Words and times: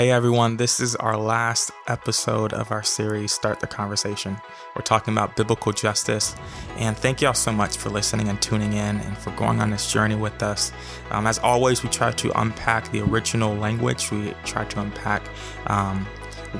Hey 0.00 0.10
everyone, 0.12 0.56
this 0.56 0.80
is 0.80 0.96
our 0.96 1.18
last 1.18 1.72
episode 1.86 2.54
of 2.54 2.72
our 2.72 2.82
series, 2.82 3.32
Start 3.32 3.60
the 3.60 3.66
Conversation. 3.66 4.40
We're 4.74 4.80
talking 4.80 5.12
about 5.12 5.36
biblical 5.36 5.72
justice, 5.72 6.34
and 6.78 6.96
thank 6.96 7.20
y'all 7.20 7.34
so 7.34 7.52
much 7.52 7.76
for 7.76 7.90
listening 7.90 8.28
and 8.30 8.40
tuning 8.40 8.72
in 8.72 8.96
and 8.98 9.18
for 9.18 9.30
going 9.32 9.60
on 9.60 9.68
this 9.68 9.92
journey 9.92 10.14
with 10.14 10.42
us. 10.42 10.72
Um, 11.10 11.26
as 11.26 11.38
always, 11.40 11.82
we 11.82 11.90
try 11.90 12.12
to 12.12 12.40
unpack 12.40 12.90
the 12.92 13.02
original 13.02 13.54
language, 13.54 14.10
we 14.10 14.32
try 14.42 14.64
to 14.64 14.80
unpack 14.80 15.22
um, 15.66 16.06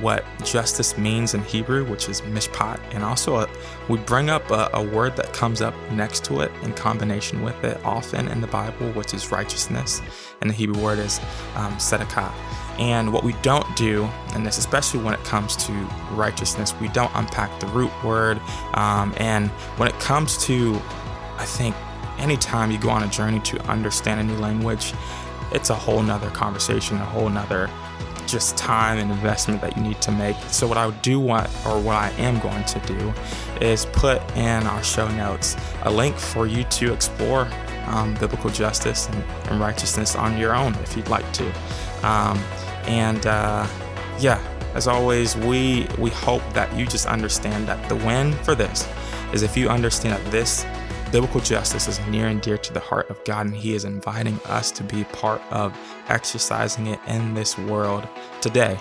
what 0.00 0.22
justice 0.44 0.98
means 0.98 1.32
in 1.32 1.42
Hebrew, 1.42 1.86
which 1.86 2.10
is 2.10 2.20
mishpat, 2.20 2.78
and 2.92 3.02
also 3.02 3.36
a, 3.36 3.48
we 3.88 3.96
bring 4.00 4.28
up 4.28 4.50
a, 4.50 4.68
a, 4.74 4.82
word 4.82 5.16
that 5.16 5.32
comes 5.32 5.62
up 5.62 5.74
next 5.92 6.24
to 6.26 6.40
it 6.40 6.52
in 6.62 6.74
combination 6.74 7.42
with 7.42 7.64
it 7.64 7.82
often 7.84 8.28
in 8.28 8.42
the 8.42 8.46
Bible, 8.48 8.92
which 8.92 9.14
is 9.14 9.32
righteousness, 9.32 10.02
and 10.42 10.50
the 10.50 10.54
Hebrew 10.54 10.82
word 10.82 10.98
is 10.98 11.18
um, 11.56 11.72
tzedakah. 11.76 12.32
And 12.80 13.12
what 13.12 13.22
we 13.22 13.34
don't 13.42 13.76
do, 13.76 14.08
and 14.34 14.44
this 14.44 14.56
especially 14.56 15.02
when 15.02 15.12
it 15.12 15.22
comes 15.22 15.54
to 15.66 15.72
righteousness, 16.12 16.74
we 16.80 16.88
don't 16.88 17.12
unpack 17.14 17.60
the 17.60 17.66
root 17.68 17.92
word. 18.02 18.40
Um, 18.74 19.14
and 19.18 19.48
when 19.76 19.86
it 19.86 19.94
comes 20.00 20.38
to, 20.46 20.80
I 21.36 21.44
think, 21.44 21.76
anytime 22.18 22.70
you 22.70 22.78
go 22.78 22.88
on 22.88 23.02
a 23.02 23.08
journey 23.08 23.40
to 23.40 23.60
understand 23.68 24.20
a 24.20 24.24
new 24.24 24.38
language, 24.38 24.94
it's 25.52 25.70
a 25.70 25.74
whole 25.74 26.02
nother 26.02 26.30
conversation, 26.30 26.96
a 26.96 27.04
whole 27.04 27.28
nother 27.28 27.68
just 28.26 28.56
time 28.56 28.98
and 28.98 29.10
investment 29.10 29.60
that 29.60 29.76
you 29.76 29.82
need 29.82 30.00
to 30.02 30.12
make. 30.12 30.36
So, 30.48 30.66
what 30.66 30.78
I 30.78 30.90
do 31.02 31.18
want, 31.18 31.48
or 31.66 31.80
what 31.80 31.96
I 31.96 32.10
am 32.12 32.38
going 32.38 32.64
to 32.64 32.78
do, 32.80 33.12
is 33.60 33.86
put 33.86 34.22
in 34.36 34.66
our 34.66 34.82
show 34.82 35.08
notes 35.08 35.56
a 35.82 35.90
link 35.90 36.16
for 36.16 36.46
you 36.46 36.64
to 36.64 36.92
explore 36.92 37.48
um, 37.86 38.14
biblical 38.14 38.50
justice 38.50 39.08
and, 39.08 39.24
and, 39.50 39.60
righteousness 39.60 40.14
on 40.14 40.38
your 40.38 40.54
own 40.54 40.74
if 40.76 40.96
you'd 40.96 41.08
like 41.08 41.30
to. 41.32 41.46
Um, 42.06 42.40
and 42.86 43.26
uh, 43.26 43.66
yeah, 44.18 44.40
as 44.74 44.86
always, 44.86 45.36
we 45.36 45.86
we 45.98 46.10
hope 46.10 46.42
that 46.52 46.72
you 46.76 46.86
just 46.86 47.06
understand 47.06 47.66
that 47.68 47.88
the 47.88 47.96
win 47.96 48.32
for 48.44 48.54
this 48.54 48.88
is 49.32 49.42
if 49.42 49.56
you 49.56 49.68
understand 49.68 50.14
that 50.14 50.30
this 50.30 50.64
biblical 51.10 51.40
justice 51.40 51.88
is 51.88 51.98
near 52.06 52.28
and 52.28 52.40
dear 52.40 52.56
to 52.58 52.72
the 52.72 52.80
heart 52.80 53.10
of 53.10 53.22
God, 53.24 53.46
and 53.46 53.54
He 53.54 53.74
is 53.74 53.84
inviting 53.84 54.38
us 54.46 54.70
to 54.72 54.84
be 54.84 55.04
part 55.04 55.42
of 55.50 55.76
exercising 56.08 56.86
it 56.86 57.00
in 57.08 57.34
this 57.34 57.58
world 57.58 58.06
today, 58.40 58.78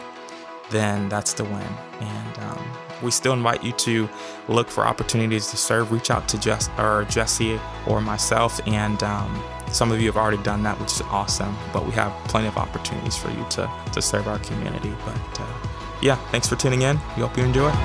then 0.70 1.10
that's 1.10 1.34
the 1.34 1.44
win. 1.44 1.68
And 2.00 2.38
um, 2.40 2.72
we 3.02 3.12
still 3.12 3.34
invite 3.34 3.64
you 3.64 3.72
to 3.74 4.10
look 4.48 4.70
for 4.70 4.86
opportunities 4.86 5.48
to 5.48 5.58
serve. 5.58 5.92
Reach 5.92 6.12
out 6.12 6.28
to 6.30 6.40
Jess 6.40 6.70
or 6.78 7.06
Jesse 7.06 7.60
or 7.88 8.00
myself, 8.02 8.60
and 8.68 9.02
um, 9.04 9.44
some 9.72 9.92
of 9.92 10.00
you 10.02 10.08
have 10.08 10.18
already 10.18 10.42
done 10.44 10.64
that, 10.64 10.80
which 10.80 10.92
is 10.94 11.02
awesome. 11.04 11.56
But 11.74 11.86
we 11.86 11.92
have 11.94 12.12
plenty 12.26 12.48
of 12.48 12.58
opportunities 12.58 13.16
for 13.18 13.30
you 13.30 13.46
to 13.52 13.70
to 13.94 14.02
serve 14.02 14.28
our 14.28 14.40
community. 14.40 14.94
But 15.06 15.40
uh, 15.40 15.68
yeah, 16.02 16.16
thanks 16.32 16.48
for 16.48 16.56
tuning 16.56 16.82
in. 16.82 16.98
We 17.16 17.24
hope 17.24 17.38
you 17.38 17.44
enjoy. 17.44 17.70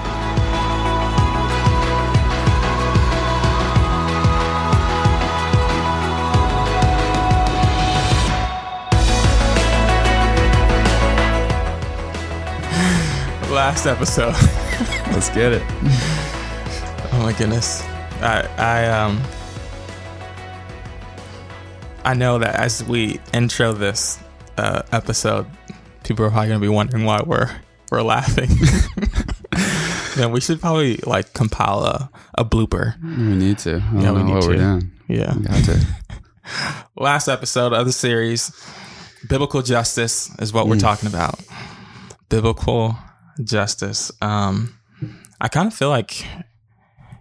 last 13.55 13.87
episode. 13.87 14.35
Let's 15.13 15.31
get 15.31 15.53
it. 15.53 15.63
Oh 17.17 17.23
my 17.23 17.33
goodness. 17.33 17.81
I 18.21 18.43
I 18.59 18.87
um 18.89 19.23
I 22.05 22.15
know 22.15 22.39
that 22.39 22.57
as 22.57 22.85
we 22.85 23.19
intro 23.33 23.73
this 23.73 24.19
uh, 24.59 24.83
episode, 24.93 25.47
people 26.05 26.25
are 26.27 26.31
probably 26.31 26.49
gonna 26.49 26.61
be 26.61 26.69
wondering 26.69 27.05
why 27.05 27.23
we're 27.25 27.51
we're 27.91 28.03
laughing. 28.03 28.51
then 30.17 30.31
we 30.31 30.41
should 30.41 30.61
probably 30.61 30.97
like 31.07 31.33
compile 31.33 31.85
a, 31.85 32.11
a 32.35 32.45
blooper. 32.45 33.01
We 33.03 33.37
need 33.37 33.59
to. 33.59 33.83
yeah, 33.95 34.13
we 34.13 34.23
need 34.23 34.43
to. 34.43 34.49
we're 34.49 34.57
doing. 34.57 34.91
Yeah. 35.09 35.37
We 35.37 35.45
got 35.45 35.65
to. 35.65 35.87
Last 36.97 37.29
episode 37.29 37.73
of 37.73 37.87
the 37.87 37.93
series, 37.93 38.53
biblical 39.29 39.63
justice 39.63 40.31
is 40.41 40.53
what 40.53 40.67
mm. 40.67 40.71
we're 40.71 40.79
talking 40.79 41.09
about. 41.09 41.41
Biblical 42.29 42.97
justice. 43.43 44.13
Um, 44.21 44.79
I 45.41 45.49
kind 45.49 45.67
of 45.67 45.75
feel 45.75 45.89
like 45.89 46.27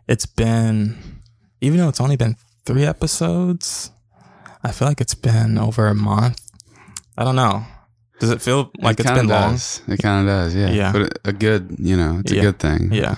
it's 0.08 0.26
been, 0.26 1.22
even 1.62 1.78
though 1.80 1.90
it's 1.90 2.02
only 2.02 2.18
been 2.18 2.36
three 2.66 2.86
episodes, 2.86 3.92
I 4.64 4.72
feel 4.72 4.88
like 4.88 5.02
it's 5.02 5.16
been 5.16 5.58
over 5.58 5.88
a 5.88 5.96
month. 5.96 6.42
I 7.18 7.24
don't 7.24 7.36
know. 7.36 7.66
Does 8.20 8.32
it 8.32 8.42
feel 8.42 8.72
like 8.80 9.00
it 9.00 9.06
has 9.06 9.18
been 9.18 9.28
does. 9.28 9.82
long? 9.86 9.94
It 9.94 10.02
kind 10.02 10.22
of 10.22 10.34
does, 10.34 10.56
yeah. 10.56 10.72
Yeah. 10.72 10.92
But 10.94 11.20
a 11.26 11.34
good, 11.34 11.76
you 11.78 11.98
know, 11.98 12.20
it's 12.20 12.32
a 12.32 12.40
good 12.40 12.60
thing. 12.60 12.90
Yeah. 12.94 13.18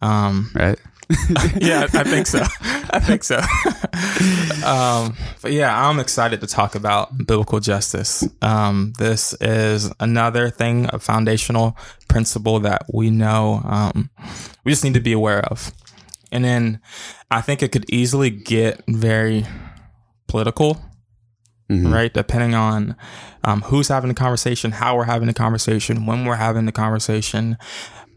Um, 0.00 0.50
right? 0.54 0.78
yeah, 1.56 1.86
I 1.92 2.04
think 2.04 2.26
so. 2.26 2.40
I 2.90 3.00
think 3.00 3.24
so. 3.24 3.36
um, 4.66 5.16
but 5.42 5.52
yeah, 5.52 5.88
I'm 5.88 5.98
excited 5.98 6.40
to 6.40 6.46
talk 6.46 6.74
about 6.74 7.16
biblical 7.18 7.60
justice. 7.60 8.26
Um, 8.40 8.92
this 8.98 9.34
is 9.40 9.92
another 10.00 10.50
thing, 10.50 10.88
a 10.92 10.98
foundational 10.98 11.76
principle 12.08 12.60
that 12.60 12.84
we 12.92 13.10
know 13.10 13.62
um, 13.64 14.10
we 14.64 14.72
just 14.72 14.84
need 14.84 14.94
to 14.94 15.00
be 15.00 15.12
aware 15.12 15.40
of. 15.40 15.72
And 16.30 16.44
then 16.44 16.80
I 17.30 17.40
think 17.40 17.62
it 17.62 17.72
could 17.72 17.88
easily 17.90 18.30
get 18.30 18.82
very 18.86 19.46
political, 20.28 20.80
mm-hmm. 21.70 21.92
right? 21.92 22.12
Depending 22.12 22.54
on 22.54 22.96
um, 23.44 23.62
who's 23.62 23.88
having 23.88 24.08
the 24.08 24.14
conversation, 24.14 24.72
how 24.72 24.96
we're 24.96 25.04
having 25.04 25.26
the 25.26 25.34
conversation, 25.34 26.06
when 26.06 26.24
we're 26.24 26.36
having 26.36 26.66
the 26.66 26.72
conversation. 26.72 27.56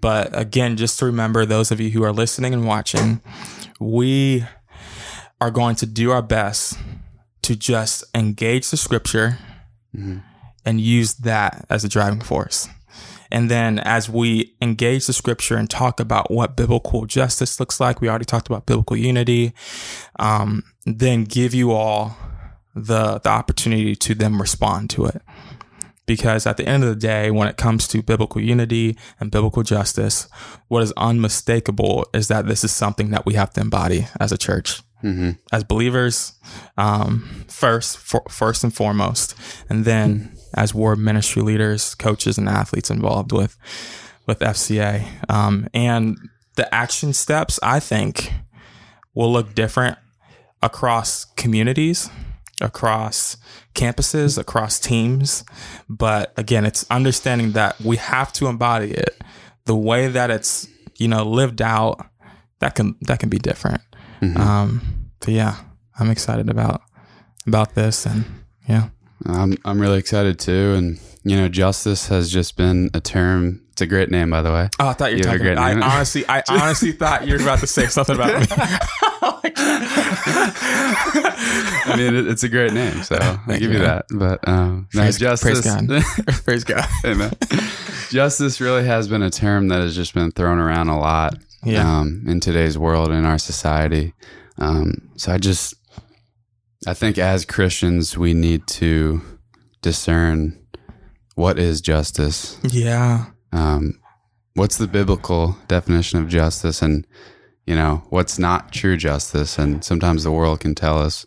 But 0.02 0.38
again, 0.38 0.78
just 0.78 1.00
to 1.00 1.06
remember, 1.06 1.46
those 1.46 1.72
of 1.72 1.80
you 1.80 1.90
who 1.90 2.04
are 2.04 2.12
listening 2.12 2.54
and 2.54 2.66
watching, 2.66 3.22
we 3.80 4.46
are 5.40 5.52
going 5.52 5.76
to 5.78 5.86
do 5.86 6.12
our 6.12 6.22
best 6.22 6.78
to 7.44 7.56
just 7.56 8.04
engage 8.14 8.70
the 8.70 8.78
scripture 8.78 9.40
mm-hmm. 9.96 10.20
and 10.66 10.80
use 10.80 11.16
that 11.16 11.66
as 11.70 11.84
a 11.84 11.90
driving 11.90 12.22
force. 12.22 12.68
And 13.32 13.50
then 13.50 13.80
as 13.80 14.10
we 14.10 14.56
engage 14.62 15.08
the 15.08 15.14
scripture 15.14 15.56
and 15.56 15.70
talk 15.70 16.00
about 16.00 16.30
what 16.30 16.58
biblical 16.58 17.06
justice 17.06 17.60
looks 17.60 17.80
like, 17.80 18.02
we 18.02 18.10
already 18.10 18.26
talked 18.26 18.48
about 18.48 18.66
biblical 18.66 18.98
unity, 18.98 19.54
um, 20.20 20.64
then 20.86 21.24
give 21.24 21.54
you 21.54 21.72
all 21.72 22.18
the, 22.76 23.20
the 23.20 23.30
opportunity 23.30 23.96
to 23.96 24.16
then 24.16 24.38
respond 24.38 24.90
to 24.92 25.06
it 25.06 25.22
because 26.12 26.46
at 26.46 26.58
the 26.58 26.68
end 26.68 26.84
of 26.84 26.90
the 26.90 26.96
day, 26.96 27.32
when 27.32 27.48
it 27.48 27.56
comes 27.56 27.88
to 27.88 28.02
biblical 28.02 28.42
unity 28.42 28.98
and 29.20 29.32
biblical 29.32 29.64
justice, 29.64 30.28
what 30.68 30.84
is 30.84 30.92
unmistakable 30.98 32.06
is 32.14 32.28
that 32.28 32.48
this 32.48 32.66
is 32.66 32.72
something 32.72 33.12
that 33.12 33.26
we 33.26 33.36
have 33.36 33.54
to 33.54 33.62
embody 33.62 34.08
as 34.20 34.34
a 34.34 34.38
church, 34.38 34.82
mm-hmm. 35.02 35.32
as 35.54 35.64
believers, 35.64 36.34
um, 36.78 37.46
first, 37.48 37.98
for, 37.98 38.24
first 38.28 38.62
and 38.64 38.76
foremost, 38.76 39.36
and 39.70 39.86
then 39.86 40.20
mm-hmm. 40.20 40.36
as 40.54 40.74
ward 40.74 41.00
ministry 41.00 41.42
leaders, 41.44 41.96
coaches, 41.96 42.38
and 42.38 42.50
athletes 42.50 42.90
involved 42.90 43.32
with 43.32 43.58
with 44.28 44.40
FCA. 44.40 45.08
Um, 45.30 45.68
and 45.74 46.18
the 46.56 46.74
action 46.76 47.14
steps, 47.14 47.58
I 47.64 47.80
think, 47.80 48.34
will 49.14 49.32
look 49.32 49.56
different 49.56 49.98
across 50.62 51.26
communities 51.36 52.10
across 52.62 53.38
campuses, 53.74 54.38
across 54.38 54.80
teams. 54.80 55.44
But 55.90 56.34
again, 56.38 56.66
it's 56.66 56.86
understanding 56.90 57.52
that 57.54 57.80
we 57.82 57.98
have 57.98 58.32
to 58.34 58.48
embody 58.48 58.92
it. 58.92 59.22
The 59.66 59.76
way 59.76 60.08
that 60.08 60.32
it's, 60.32 60.68
you 60.98 61.08
know, 61.08 61.24
lived 61.24 61.62
out, 61.62 62.06
that 62.60 62.76
can 62.76 62.96
that 63.02 63.20
can 63.20 63.30
be 63.30 63.40
different. 63.40 63.82
Mm-hmm. 64.22 64.40
Um, 64.40 65.10
but 65.20 65.30
yeah, 65.30 65.56
I'm 66.00 66.10
excited 66.10 66.50
about 66.50 66.82
about 67.48 67.76
this 67.76 68.06
and 68.06 68.26
yeah. 68.68 68.90
I'm 69.26 69.58
I'm 69.66 69.80
really 69.80 70.00
excited 70.00 70.40
too. 70.40 70.74
And 70.76 71.00
you 71.24 71.36
know, 71.36 71.48
justice 71.48 72.08
has 72.08 72.32
just 72.32 72.58
been 72.58 72.90
a 72.94 73.02
term 73.02 73.62
it's 73.82 73.88
a 73.88 73.96
great 73.96 74.12
name, 74.12 74.30
by 74.30 74.44
the 74.44 74.52
way. 74.52 74.70
Oh, 74.80 74.90
I 74.90 74.94
thought 74.94 75.12
you 75.12 75.18
were 75.18 75.24
talking. 75.24 75.58
I 75.58 75.72
honestly, 75.96 76.24
I 76.30 76.44
honestly 76.48 76.92
thought 76.92 77.26
you 77.26 77.34
were 77.34 77.42
about 77.42 77.60
to 77.60 77.68
say 77.68 77.88
something 77.88 78.16
about 78.16 78.40
me. 78.40 78.46
I 81.84 81.96
mean, 81.98 82.14
it, 82.14 82.28
it's 82.28 82.44
a 82.44 82.50
great 82.50 82.74
name, 82.74 83.02
so 83.02 83.18
I 83.48 83.58
give 83.58 83.72
you, 83.74 83.80
that. 83.80 84.06
But 84.12 84.48
um, 84.48 84.88
praise, 84.92 85.18
justice, 85.18 85.62
praise 85.62 85.88
God, 85.88 86.04
praise 86.46 86.64
God. 86.64 86.88
Amen. 87.04 87.32
Justice 88.10 88.62
really 88.62 88.86
has 88.86 89.08
been 89.08 89.24
a 89.24 89.32
term 89.32 89.70
that 89.70 89.82
has 89.82 89.96
just 89.96 90.14
been 90.14 90.30
thrown 90.30 90.60
around 90.60 90.90
a 90.90 91.00
lot 91.00 91.34
yeah. 91.64 92.02
um, 92.02 92.24
in 92.28 92.40
today's 92.40 92.78
world 92.78 93.10
in 93.10 93.26
our 93.26 93.40
society. 93.40 94.14
Um, 94.60 95.10
so 95.16 95.32
I 95.32 95.40
just, 95.40 95.74
I 96.86 96.94
think 96.94 97.18
as 97.18 97.46
Christians, 97.46 98.16
we 98.16 98.36
need 98.36 98.68
to 98.68 99.24
discern 99.82 100.64
what 101.34 101.58
is 101.58 101.82
justice. 101.82 102.60
Yeah 102.64 103.26
um, 103.52 104.00
what's 104.56 104.78
the 104.78 104.88
biblical 104.88 105.58
definition 105.68 106.20
of 106.20 106.28
justice 106.28 106.82
and 106.82 107.06
you 107.66 107.76
know 107.76 108.04
what's 108.10 108.38
not 108.40 108.72
true 108.72 108.98
justice 108.98 109.58
and 109.58 109.84
sometimes 109.84 110.24
the 110.24 110.32
world 110.32 110.60
can 110.60 110.76
tell 110.76 111.00
us 111.00 111.26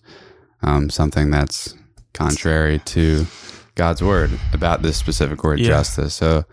um, 0.62 0.90
something 0.90 1.30
that's 1.30 1.74
contrary 2.12 2.78
to 2.80 3.26
God's 3.74 4.02
word 4.02 4.30
about 4.52 4.82
this 4.82 4.96
specific 4.96 5.42
word, 5.42 5.58
Yeah. 5.60 5.66
justice. 5.68 6.14
So, 6.14 6.44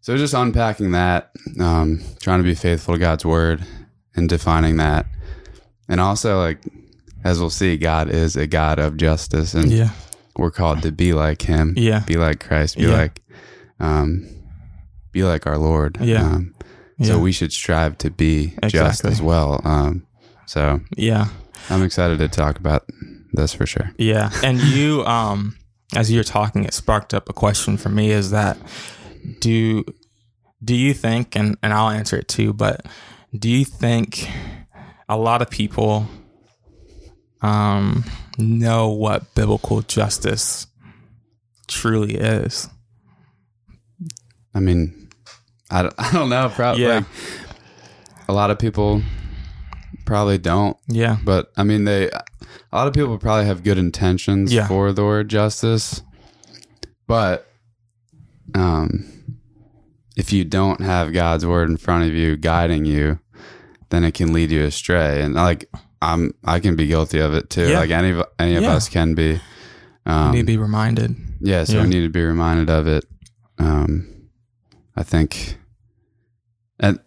so 0.00 0.16
just 0.16 0.34
unpacking 0.34 0.92
that, 0.92 1.30
um, 1.60 2.00
trying 2.20 2.38
to 2.38 2.44
be 2.44 2.54
faithful 2.54 2.94
to 2.94 3.00
God's 3.00 3.24
word 3.24 3.64
and 4.14 4.28
defining 4.28 4.76
that, 4.76 5.06
and 5.88 6.00
also 6.00 6.38
like 6.38 6.58
as 7.24 7.40
we'll 7.40 7.50
see, 7.50 7.76
God 7.76 8.08
is 8.10 8.36
a 8.36 8.46
God 8.46 8.78
of 8.78 8.96
justice, 8.96 9.54
and 9.54 9.70
Yeah. 9.72 9.90
we're 10.36 10.50
called 10.50 10.82
to 10.82 10.92
be 10.92 11.12
like 11.14 11.42
Him, 11.42 11.74
Yeah. 11.76 12.00
be 12.06 12.16
like 12.16 12.38
Christ, 12.46 12.76
be 12.76 12.82
Yeah. 12.84 12.92
like, 12.98 13.20
um, 13.80 14.26
be 15.14 15.24
like 15.24 15.46
our 15.46 15.56
Lord. 15.56 15.96
Yeah. 16.00 16.24
Um, 16.26 16.54
so 17.02 17.16
Yeah. 17.16 17.22
we 17.22 17.32
should 17.32 17.52
strive 17.52 17.96
to 17.98 18.10
be 18.10 18.54
just 18.68 19.04
as 19.04 19.22
well. 19.22 19.60
Um, 19.64 20.06
so 20.46 20.80
Yeah. 20.96 21.28
I'm 21.70 21.82
excited 21.82 22.18
to 22.18 22.28
talk 22.28 22.58
about 22.58 22.84
this 23.32 23.54
for 23.54 23.64
sure. 23.66 23.90
Yeah. 23.96 24.30
And 24.42 24.60
you, 24.60 25.04
um, 25.06 25.56
as 25.96 26.10
you're 26.12 26.22
talking, 26.24 26.64
it 26.64 26.74
sparked 26.74 27.14
up 27.14 27.28
a 27.28 27.32
question 27.32 27.76
for 27.78 27.88
me 27.88 28.10
is 28.10 28.30
that 28.30 28.58
do 29.40 29.84
do 30.62 30.74
you 30.74 30.94
think 30.94 31.36
and, 31.36 31.56
and 31.62 31.72
I'll 31.72 31.90
answer 31.90 32.16
it 32.16 32.26
too, 32.28 32.52
but 32.52 32.86
do 33.38 33.48
you 33.50 33.64
think 33.64 34.28
a 35.08 35.16
lot 35.16 35.42
of 35.42 35.50
people 35.50 36.06
um 37.42 38.04
know 38.38 38.88
what 38.88 39.34
biblical 39.34 39.82
justice 39.82 40.66
truly 41.68 42.14
is? 42.14 42.68
I 44.54 44.60
mean, 44.60 45.03
I 45.70 45.82
don't, 45.82 45.94
I 45.98 46.12
don't 46.12 46.28
know. 46.28 46.50
Probably 46.54 46.82
Yeah. 46.82 46.94
like, 46.96 47.04
a 48.28 48.32
lot 48.32 48.50
of 48.50 48.58
people 48.58 49.02
probably 50.06 50.38
don't, 50.38 50.76
Yeah. 50.88 51.18
but 51.24 51.52
I 51.56 51.62
mean, 51.64 51.84
they 51.84 52.10
a 52.10 52.22
lot 52.76 52.86
of 52.88 52.92
people 52.94 53.16
probably 53.18 53.46
have 53.46 53.62
good 53.62 53.78
intentions 53.78 54.52
Yeah. 54.52 54.66
for 54.68 54.92
the 54.92 55.04
word 55.04 55.28
justice, 55.28 56.02
but 57.06 57.46
um, 58.54 59.04
if 60.16 60.32
you 60.32 60.44
don't 60.44 60.80
have 60.80 61.12
God's 61.12 61.46
word 61.46 61.70
in 61.70 61.76
front 61.76 62.04
of 62.08 62.14
you 62.14 62.36
guiding 62.36 62.84
you, 62.84 63.18
then 63.90 64.04
it 64.04 64.14
can 64.14 64.32
lead 64.32 64.50
you 64.50 64.64
astray. 64.64 65.22
And 65.22 65.34
like 65.34 65.68
I'm, 66.02 66.34
I 66.44 66.60
can 66.60 66.76
be 66.76 66.86
guilty 66.86 67.18
of 67.20 67.34
it 67.34 67.50
too. 67.50 67.68
Yeah. 67.70 67.78
Like 67.78 67.90
any 67.90 68.10
of 68.10 68.24
any 68.38 68.56
of 68.56 68.62
Yeah. 68.62 68.74
us 68.74 68.88
can 68.88 69.14
be. 69.14 69.40
Um, 70.06 70.32
need 70.32 70.40
to 70.40 70.44
be 70.44 70.58
reminded. 70.58 71.16
yeah, 71.40 71.64
so 71.64 71.80
we 71.82 71.88
need 71.88 72.02
to 72.02 72.10
be 72.10 72.22
reminded 72.22 72.68
of 72.68 72.86
it. 72.86 73.04
Um, 73.58 74.06
I 74.96 75.02
think, 75.02 75.58
and 76.78 76.98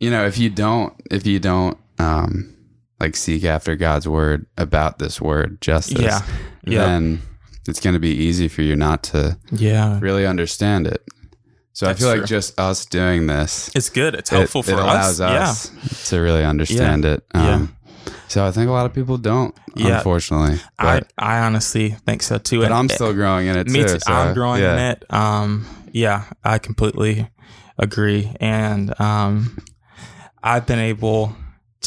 you 0.00 0.10
know, 0.10 0.26
if 0.26 0.38
you 0.38 0.50
don't, 0.50 0.94
if 1.10 1.26
you 1.26 1.38
don't, 1.38 1.78
um, 1.98 2.54
like 3.00 3.14
seek 3.16 3.44
after 3.44 3.76
God's 3.76 4.08
word 4.08 4.46
about 4.56 4.98
this 4.98 5.20
word 5.20 5.60
justice, 5.60 6.00
Yeah. 6.00 6.22
Yeah. 6.66 6.84
then 6.86 7.22
it's 7.68 7.80
going 7.80 7.94
to 7.94 8.00
be 8.00 8.10
easy 8.14 8.48
for 8.48 8.62
you 8.62 8.74
not 8.76 9.02
to 9.04 9.38
Yeah. 9.52 9.98
really 10.00 10.26
understand 10.26 10.86
it. 10.86 11.04
So 11.72 11.86
That's 11.86 12.00
I 12.00 12.02
feel 12.02 12.08
like 12.10 12.18
true. 12.20 12.26
just 12.26 12.58
us 12.58 12.84
doing 12.86 13.28
this, 13.28 13.70
It's 13.74 13.88
good. 13.88 14.16
It's 14.16 14.30
helpful 14.30 14.62
it, 14.62 14.64
for 14.64 14.72
allows 14.72 15.20
us. 15.20 15.70
us 15.72 16.08
to 16.10 16.18
really 16.20 16.44
understand 16.44 17.04
it. 17.04 17.22
Yeah. 17.34 17.66
So 18.28 18.46
I 18.46 18.50
think 18.50 18.68
a 18.68 18.72
lot 18.72 18.86
of 18.86 18.92
people 18.94 19.16
don't, 19.18 19.54
Yeah. 19.74 19.96
unfortunately. 19.98 20.60
I, 20.78 21.00
But, 21.00 21.12
I 21.18 21.38
honestly 21.40 21.90
think 22.06 22.22
so 22.22 22.38
too. 22.38 22.58
but 22.58 22.66
And 22.66 22.74
I'm 22.74 22.88
still 22.88 23.12
growing 23.14 23.46
in 23.46 23.56
it 23.56 23.68
Me 23.68 23.80
too. 23.82 23.88
too. 23.88 23.98
so, 24.00 24.12
I'm 24.12 24.34
growing 24.34 24.62
yeah. 24.62 24.72
in 24.74 24.78
it. 24.78 25.04
Um, 25.10 25.66
yeah, 25.92 26.24
I 26.44 26.58
completely 26.58 27.28
agree. 27.78 28.30
And 28.40 28.98
um, 29.00 29.58
I've 30.42 30.66
been 30.66 30.78
able. 30.78 31.34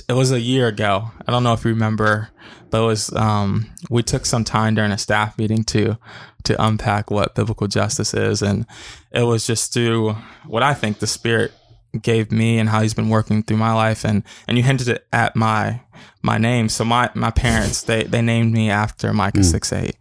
it 0.10 0.14
was 0.14 0.32
a 0.32 0.40
year 0.40 0.68
ago. 0.68 1.12
I 1.28 1.32
don't 1.32 1.44
know 1.44 1.54
if 1.54 1.64
you 1.64 1.72
remember, 1.72 2.30
but 2.70 2.82
it 2.84 2.86
was 2.86 3.14
um, 3.16 3.70
we 3.90 4.02
took 4.04 4.26
some 4.26 4.44
time 4.44 4.74
during 4.76 4.92
a 4.92 4.98
staff 4.98 5.38
meeting 5.38 5.64
to 5.66 5.98
to 6.44 6.64
unpack 6.66 7.12
what 7.12 7.36
biblical 7.36 7.68
justice 7.68 8.14
is, 8.16 8.42
and 8.42 8.66
it 9.12 9.24
was 9.24 9.46
just 9.46 9.74
through 9.74 10.14
what 10.48 10.64
I 10.64 10.74
think 10.74 10.98
the 11.00 11.08
Spirit 11.08 11.52
gave 12.00 12.32
me 12.32 12.60
and 12.60 12.70
how 12.70 12.82
He's 12.82 12.94
been 12.94 13.10
working 13.10 13.44
through 13.44 13.58
my 13.58 13.74
life, 13.74 14.06
and 14.06 14.24
and 14.48 14.58
you 14.58 14.64
hinted 14.64 14.88
it 14.88 15.08
at 15.12 15.36
my 15.36 15.82
my 16.22 16.38
name. 16.38 16.70
So 16.70 16.86
my 16.86 17.10
my 17.16 17.32
parents 17.32 17.84
they 17.84 18.04
they 18.04 18.22
named 18.22 18.54
me 18.54 18.70
after 18.70 19.14
Micah 19.14 19.44
six 19.44 19.74
eight 19.74 19.96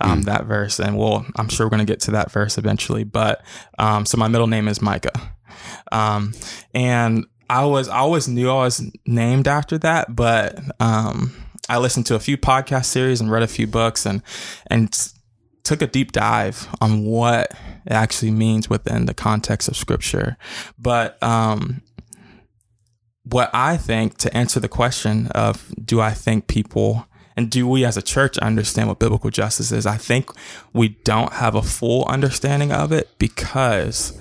um, 0.00 0.22
that 0.22 0.44
verse, 0.44 0.78
and 0.78 0.96
we'll 0.96 1.26
I'm 1.36 1.48
sure 1.48 1.66
we're 1.66 1.70
gonna 1.70 1.84
get 1.84 2.00
to 2.00 2.10
that 2.12 2.30
verse 2.30 2.58
eventually. 2.58 3.04
But 3.04 3.44
um, 3.78 4.06
so 4.06 4.16
my 4.16 4.28
middle 4.28 4.46
name 4.46 4.68
is 4.68 4.80
Micah, 4.80 5.34
um, 5.92 6.34
and 6.74 7.26
I 7.48 7.64
was 7.64 7.88
I 7.88 7.98
always 7.98 8.28
knew 8.28 8.50
I 8.50 8.64
was 8.64 8.82
named 9.06 9.48
after 9.48 9.78
that, 9.78 10.14
but 10.14 10.58
um, 10.80 11.34
I 11.68 11.78
listened 11.78 12.06
to 12.06 12.14
a 12.14 12.20
few 12.20 12.36
podcast 12.36 12.86
series 12.86 13.20
and 13.20 13.30
read 13.30 13.42
a 13.42 13.48
few 13.48 13.66
books 13.66 14.06
and 14.06 14.22
and 14.68 15.12
took 15.66 15.82
a 15.82 15.86
deep 15.86 16.12
dive 16.12 16.68
on 16.80 17.04
what 17.04 17.50
it 17.84 17.92
actually 17.92 18.30
means 18.30 18.70
within 18.70 19.06
the 19.06 19.14
context 19.14 19.68
of 19.68 19.76
Scripture. 19.76 20.36
But 20.78 21.22
um, 21.22 21.82
what 23.24 23.50
I 23.52 23.76
think 23.76 24.16
to 24.18 24.36
answer 24.36 24.60
the 24.60 24.68
question 24.68 25.26
of 25.28 25.72
do 25.84 26.00
I 26.00 26.12
think 26.12 26.46
people 26.46 27.06
and 27.36 27.50
do 27.50 27.68
we 27.68 27.84
as 27.84 27.96
a 27.96 28.02
church 28.02 28.38
understand 28.38 28.88
what 28.88 28.98
biblical 28.98 29.30
justice 29.30 29.70
is? 29.70 29.84
I 29.84 29.98
think 29.98 30.30
we 30.72 30.90
don't 31.04 31.34
have 31.34 31.54
a 31.54 31.62
full 31.62 32.06
understanding 32.06 32.72
of 32.72 32.92
it 32.92 33.10
because, 33.18 34.18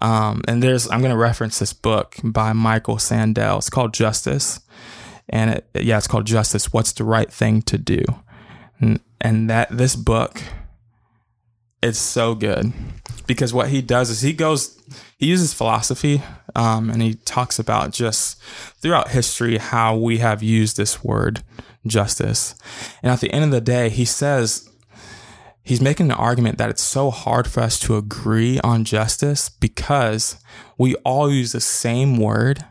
um, 0.00 0.40
and 0.48 0.62
there's, 0.62 0.90
I'm 0.90 1.00
going 1.00 1.10
to 1.10 1.16
reference 1.16 1.58
this 1.58 1.74
book 1.74 2.16
by 2.24 2.54
Michael 2.54 2.96
Sandel. 2.96 3.58
It's 3.58 3.68
called 3.68 3.92
Justice. 3.92 4.60
And 5.28 5.50
it, 5.50 5.68
yeah, 5.74 5.98
it's 5.98 6.06
called 6.06 6.26
Justice 6.26 6.72
What's 6.72 6.92
the 6.92 7.04
Right 7.04 7.30
Thing 7.30 7.60
to 7.62 7.76
Do? 7.76 8.02
And, 8.80 9.00
and 9.20 9.50
that 9.50 9.68
this 9.70 9.94
book, 9.94 10.42
it's 11.84 11.98
so 11.98 12.34
good 12.34 12.72
because 13.26 13.52
what 13.52 13.68
he 13.68 13.82
does 13.82 14.08
is 14.08 14.22
he 14.22 14.32
goes, 14.32 14.80
he 15.18 15.26
uses 15.26 15.52
philosophy 15.52 16.22
um, 16.54 16.88
and 16.88 17.02
he 17.02 17.14
talks 17.14 17.58
about 17.58 17.92
just 17.92 18.40
throughout 18.80 19.10
history 19.10 19.58
how 19.58 19.96
we 19.96 20.18
have 20.18 20.42
used 20.42 20.76
this 20.76 21.04
word 21.04 21.42
justice. 21.86 22.54
And 23.02 23.12
at 23.12 23.20
the 23.20 23.30
end 23.32 23.44
of 23.44 23.50
the 23.50 23.60
day, 23.60 23.90
he 23.90 24.06
says 24.06 24.68
he's 25.62 25.80
making 25.80 26.06
an 26.06 26.16
argument 26.16 26.56
that 26.58 26.70
it's 26.70 26.82
so 26.82 27.10
hard 27.10 27.46
for 27.46 27.60
us 27.60 27.78
to 27.80 27.96
agree 27.96 28.58
on 28.60 28.84
justice 28.84 29.50
because 29.50 30.36
we 30.78 30.94
all 30.96 31.30
use 31.30 31.52
the 31.52 31.60
same 31.60 32.16
word. 32.16 32.64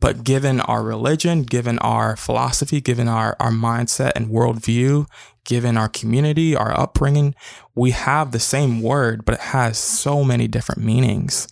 But 0.00 0.22
given 0.22 0.60
our 0.60 0.82
religion, 0.82 1.42
given 1.42 1.78
our 1.80 2.16
philosophy, 2.16 2.80
given 2.80 3.08
our, 3.08 3.36
our 3.40 3.50
mindset 3.50 4.12
and 4.14 4.28
worldview, 4.28 5.06
given 5.44 5.76
our 5.76 5.88
community, 5.88 6.54
our 6.54 6.78
upbringing, 6.78 7.34
we 7.74 7.90
have 7.90 8.30
the 8.30 8.38
same 8.38 8.80
word, 8.80 9.24
but 9.24 9.34
it 9.34 9.40
has 9.40 9.78
so 9.78 10.22
many 10.22 10.46
different 10.46 10.82
meanings. 10.82 11.48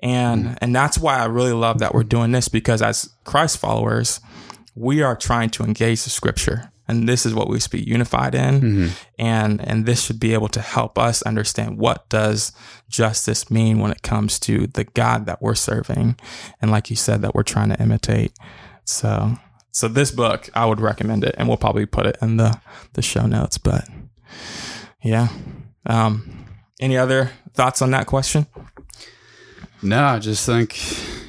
And 0.00 0.44
mm. 0.44 0.58
and 0.60 0.76
that's 0.76 0.98
why 0.98 1.18
I 1.18 1.24
really 1.24 1.52
love 1.52 1.78
that 1.80 1.94
we're 1.94 2.04
doing 2.04 2.30
this 2.30 2.48
because 2.48 2.82
as 2.82 3.10
Christ 3.24 3.58
followers, 3.58 4.20
we 4.74 5.02
are 5.02 5.16
trying 5.16 5.50
to 5.50 5.64
engage 5.64 6.04
the 6.04 6.10
scripture. 6.10 6.70
And 6.88 7.08
this 7.08 7.26
is 7.26 7.34
what 7.34 7.48
we 7.48 7.60
should 7.60 7.70
be 7.70 7.82
unified 7.82 8.34
in. 8.34 8.90
And 9.18 9.60
and 9.60 9.86
this 9.86 10.02
should 10.02 10.18
be 10.18 10.32
able 10.32 10.48
to 10.48 10.60
help 10.60 10.98
us 10.98 11.22
understand 11.22 11.78
what 11.78 12.08
does 12.08 12.52
justice 12.88 13.50
mean 13.50 13.78
when 13.78 13.92
it 13.92 14.02
comes 14.02 14.38
to 14.40 14.66
the 14.66 14.84
God 14.84 15.26
that 15.26 15.42
we're 15.42 15.54
serving. 15.54 16.16
And 16.60 16.70
like 16.70 16.90
you 16.90 16.96
said, 16.96 17.22
that 17.22 17.34
we're 17.34 17.42
trying 17.42 17.68
to 17.68 17.80
imitate. 17.80 18.32
So 18.84 19.36
so 19.70 19.86
this 19.86 20.10
book, 20.10 20.48
I 20.54 20.66
would 20.66 20.80
recommend 20.80 21.24
it, 21.24 21.34
and 21.38 21.46
we'll 21.46 21.56
probably 21.56 21.86
put 21.86 22.06
it 22.06 22.16
in 22.22 22.36
the 22.36 22.60
the 22.94 23.02
show 23.02 23.26
notes. 23.26 23.58
But 23.58 23.86
yeah, 25.02 25.28
um, 25.86 26.46
any 26.80 26.96
other 26.96 27.30
thoughts 27.54 27.82
on 27.82 27.90
that 27.92 28.06
question? 28.06 28.46
No, 29.82 30.04
I 30.04 30.18
just 30.18 30.44
think, 30.44 30.76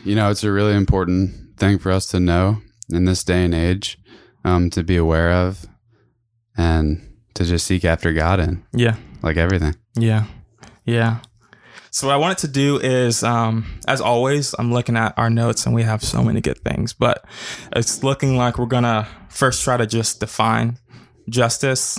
you 0.05 0.15
know, 0.15 0.31
it's 0.31 0.43
a 0.43 0.51
really 0.51 0.73
important 0.73 1.57
thing 1.57 1.77
for 1.77 1.91
us 1.91 2.07
to 2.07 2.19
know 2.19 2.57
in 2.89 3.05
this 3.05 3.23
day 3.23 3.45
and 3.45 3.53
age, 3.53 3.98
um, 4.45 4.69
to 4.71 4.83
be 4.83 4.97
aware 4.97 5.31
of 5.31 5.65
and 6.57 7.01
to 7.35 7.45
just 7.45 7.65
seek 7.67 7.85
after 7.85 8.11
God 8.13 8.39
in, 8.39 8.63
Yeah, 8.73 8.95
like 9.21 9.37
everything. 9.37 9.75
yeah, 9.95 10.25
yeah. 10.85 11.19
So 11.91 12.07
what 12.07 12.13
I 12.13 12.17
wanted 12.17 12.37
to 12.39 12.47
do 12.49 12.77
is, 12.77 13.23
um, 13.23 13.65
as 13.87 13.99
always, 13.99 14.53
I'm 14.59 14.71
looking 14.71 14.95
at 14.95 15.17
our 15.17 15.29
notes, 15.29 15.65
and 15.65 15.73
we 15.73 15.81
have 15.83 16.03
so 16.03 16.21
many 16.23 16.39
good 16.39 16.59
things, 16.59 16.93
but 16.93 17.25
it's 17.75 18.03
looking 18.03 18.37
like 18.37 18.59
we're 18.59 18.67
gonna 18.67 19.07
first 19.29 19.63
try 19.63 19.75
to 19.77 19.87
just 19.87 20.19
define 20.19 20.77
justice. 21.29 21.97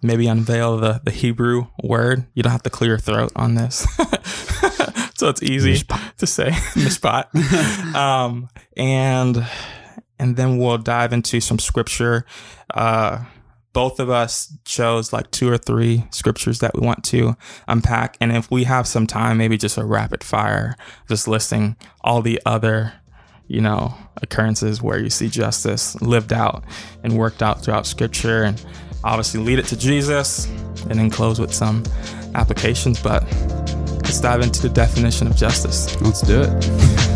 Maybe 0.00 0.28
unveil 0.28 0.76
the, 0.78 1.00
the 1.04 1.10
Hebrew 1.10 1.66
word. 1.82 2.24
You 2.34 2.42
don't 2.44 2.52
have 2.52 2.62
to 2.62 2.70
clear 2.70 2.90
your 2.92 2.98
throat 2.98 3.32
on 3.34 3.56
this. 3.56 3.78
so 5.16 5.28
it's 5.28 5.42
easy 5.42 5.84
to 6.18 6.26
say 6.26 6.50
mishpat. 6.74 7.34
um, 7.96 8.48
and 8.76 9.44
and 10.18 10.36
then 10.36 10.58
we'll 10.58 10.78
dive 10.78 11.12
into 11.12 11.40
some 11.40 11.58
scripture. 11.58 12.24
Uh, 12.74 13.24
both 13.72 14.00
of 14.00 14.10
us 14.10 14.56
chose 14.64 15.12
like 15.12 15.30
two 15.30 15.48
or 15.48 15.58
three 15.58 16.04
scriptures 16.10 16.58
that 16.60 16.74
we 16.74 16.84
want 16.84 17.04
to 17.04 17.36
unpack, 17.68 18.16
and 18.20 18.32
if 18.32 18.50
we 18.50 18.64
have 18.64 18.86
some 18.86 19.06
time, 19.06 19.38
maybe 19.38 19.56
just 19.56 19.76
a 19.76 19.84
rapid 19.84 20.24
fire, 20.24 20.74
just 21.08 21.28
listing 21.28 21.76
all 22.02 22.22
the 22.22 22.40
other, 22.44 22.92
you 23.46 23.60
know, 23.60 23.94
occurrences 24.20 24.82
where 24.82 24.98
you 24.98 25.10
see 25.10 25.28
justice 25.28 26.00
lived 26.00 26.32
out 26.32 26.64
and 27.04 27.16
worked 27.16 27.42
out 27.42 27.62
throughout 27.62 27.86
scripture, 27.86 28.42
and 28.42 28.64
obviously 29.04 29.40
lead 29.40 29.58
it 29.58 29.66
to 29.66 29.76
Jesus, 29.76 30.46
and 30.88 30.98
then 30.98 31.10
close 31.10 31.38
with 31.38 31.54
some 31.54 31.84
applications. 32.34 33.00
But 33.00 33.22
let's 34.02 34.20
dive 34.20 34.40
into 34.40 34.62
the 34.62 34.70
definition 34.70 35.26
of 35.26 35.36
justice. 35.36 36.00
Let's 36.00 36.22
do 36.22 36.42
it. 36.42 37.07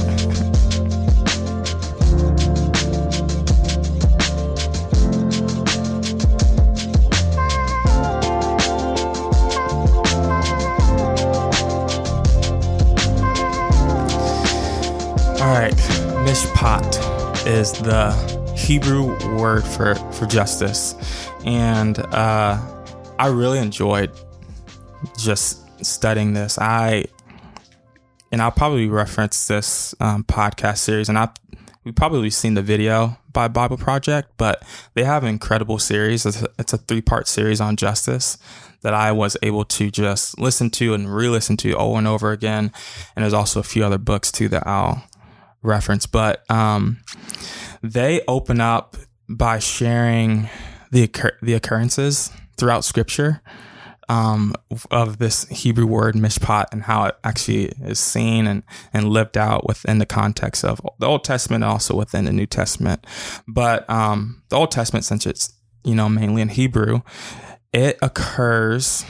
Is 17.63 17.71
the 17.71 18.11
Hebrew 18.57 19.17
word 19.39 19.63
for, 19.63 19.95
for 20.13 20.27
justice. 20.27 20.97
And 21.45 21.97
uh, 21.97 22.61
I 23.21 23.29
really 23.29 23.61
enjoyed 23.61 24.11
just 25.17 25.85
studying 25.85 26.33
this. 26.33 26.59
I 26.59 27.05
and 28.33 28.43
I'll 28.43 28.51
probably 28.51 28.89
reference 28.89 29.47
this 29.47 29.95
um, 30.01 30.25
podcast 30.25 30.79
series, 30.79 31.09
and 31.09 31.17
I 31.17 31.29
we 31.85 31.93
probably 31.93 32.31
seen 32.31 32.55
the 32.55 32.63
video 32.63 33.17
by 33.33 33.47
Bible 33.47 33.77
Project, 33.77 34.33
but 34.39 34.65
they 34.95 35.05
have 35.05 35.23
an 35.23 35.29
incredible 35.29 35.79
series. 35.79 36.27
It's 36.27 36.43
a, 36.43 36.49
it's 36.59 36.73
a 36.73 36.79
three 36.79 37.01
part 37.01 37.29
series 37.29 37.61
on 37.61 37.77
justice 37.77 38.39
that 38.81 38.95
I 38.95 39.13
was 39.13 39.37
able 39.41 39.65
to 39.67 39.89
just 39.89 40.37
listen 40.41 40.69
to 40.71 40.95
and 40.95 41.15
re-listen 41.15 41.57
to 41.59 41.77
over 41.77 41.99
and 41.99 42.09
over 42.09 42.33
again. 42.33 42.73
And 43.15 43.23
there's 43.23 43.33
also 43.33 43.61
a 43.61 43.65
few 43.65 43.85
other 43.85 43.99
books 43.99 44.33
too 44.33 44.49
that 44.49 44.67
I'll 44.67 45.05
reference, 45.63 46.07
but 46.07 46.49
um, 46.51 46.99
they 47.83 48.23
open 48.29 48.61
up 48.61 48.97
by 49.29 49.59
sharing 49.59 50.49
the 50.91 51.05
occur- 51.05 51.39
the 51.43 51.55
occurrences 51.55 52.31
throughout 52.57 52.85
Scripture 52.85 53.43
um, 54.09 54.55
of 54.91 55.19
this 55.19 55.49
Hebrew 55.49 55.87
word 55.87 56.15
mishpat 56.15 56.67
and 56.73 56.83
how 56.83 57.05
it 57.05 57.17
actually 57.25 57.67
is 57.83 57.99
seen 57.99 58.47
and, 58.47 58.63
and 58.93 59.09
lived 59.09 59.39
out 59.39 59.67
within 59.67 59.99
the 59.99 60.07
context 60.07 60.65
of 60.65 60.81
the 60.99 61.07
Old 61.07 61.25
Testament, 61.25 61.65
and 61.65 61.73
also 61.73 61.97
within 61.97 62.25
the 62.25 62.33
New 62.33 62.47
Testament. 62.47 63.07
But 63.49 63.89
um, 63.89 64.43
the 64.49 64.57
Old 64.57 64.71
Testament, 64.71 65.05
since 65.05 65.27
it's 65.27 65.55
you 65.85 65.95
know 65.95 66.09
mainly 66.09 66.43
in 66.43 66.49
Hebrew, 66.49 67.01
it 67.73 67.99
occurs 68.03 69.05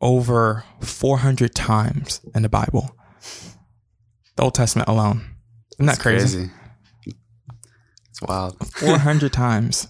over 0.00 0.64
400 0.80 1.54
times 1.54 2.20
in 2.34 2.42
the 2.42 2.48
Bible. 2.48 2.96
The 4.36 4.42
Old 4.42 4.54
Testament 4.54 4.88
alone. 4.88 5.33
Isn't 5.74 5.86
that 5.86 5.98
crazy? 5.98 6.38
crazy? 6.38 7.16
It's 8.10 8.22
wild. 8.22 8.56
400 8.76 9.32
times. 9.32 9.88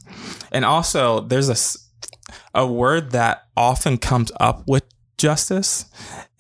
And 0.51 0.65
also, 0.65 1.21
there's 1.21 1.51
a, 1.51 2.59
a 2.59 2.67
word 2.67 3.11
that 3.13 3.45
often 3.57 3.99
comes 3.99 4.33
up 4.41 4.67
with 4.67 4.85
justice, 5.19 5.87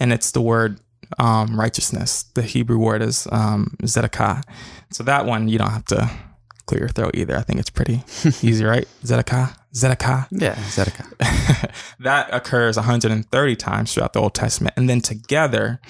and 0.01 0.13
it's 0.13 0.31
the 0.31 0.41
word 0.41 0.81
um, 1.19 1.59
righteousness. 1.59 2.25
The 2.35 2.43
Hebrew 2.43 2.79
word 2.79 3.03
is 3.03 3.29
um, 3.31 3.77
zedekah. 3.83 4.43
So 4.91 5.05
that 5.05 5.27
one, 5.27 5.49
you 5.49 5.59
don't 5.59 5.71
have 5.71 5.85
to 5.87 6.11
clear 6.67 6.81
your 6.81 6.89
throat 6.89 7.13
either. 7.15 7.37
I 7.37 7.43
think 7.43 7.61
it's 7.61 7.71
pretty 7.71 8.03
easy, 8.43 8.65
right? 8.65 8.87
Zedekah? 9.05 9.55
Zedekah? 9.75 10.29
Yeah, 10.31 10.55
Zedekah. 10.55 11.71
that 12.01 12.33
occurs 12.33 12.77
130 12.77 13.57
times 13.57 13.93
throughout 13.93 14.13
the 14.13 14.21
Old 14.21 14.35
Testament. 14.35 14.75
And 14.77 14.89
then 14.89 15.01
together, 15.01 15.81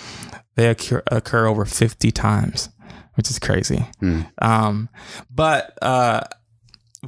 they 0.56 0.70
occur, 0.70 1.02
occur 1.10 1.46
over 1.46 1.64
50 1.64 2.10
times 2.10 2.70
which 3.14 3.30
is 3.30 3.38
crazy. 3.38 3.86
Mm. 4.00 4.30
Um, 4.42 4.88
but 5.30 5.76
uh, 5.82 6.22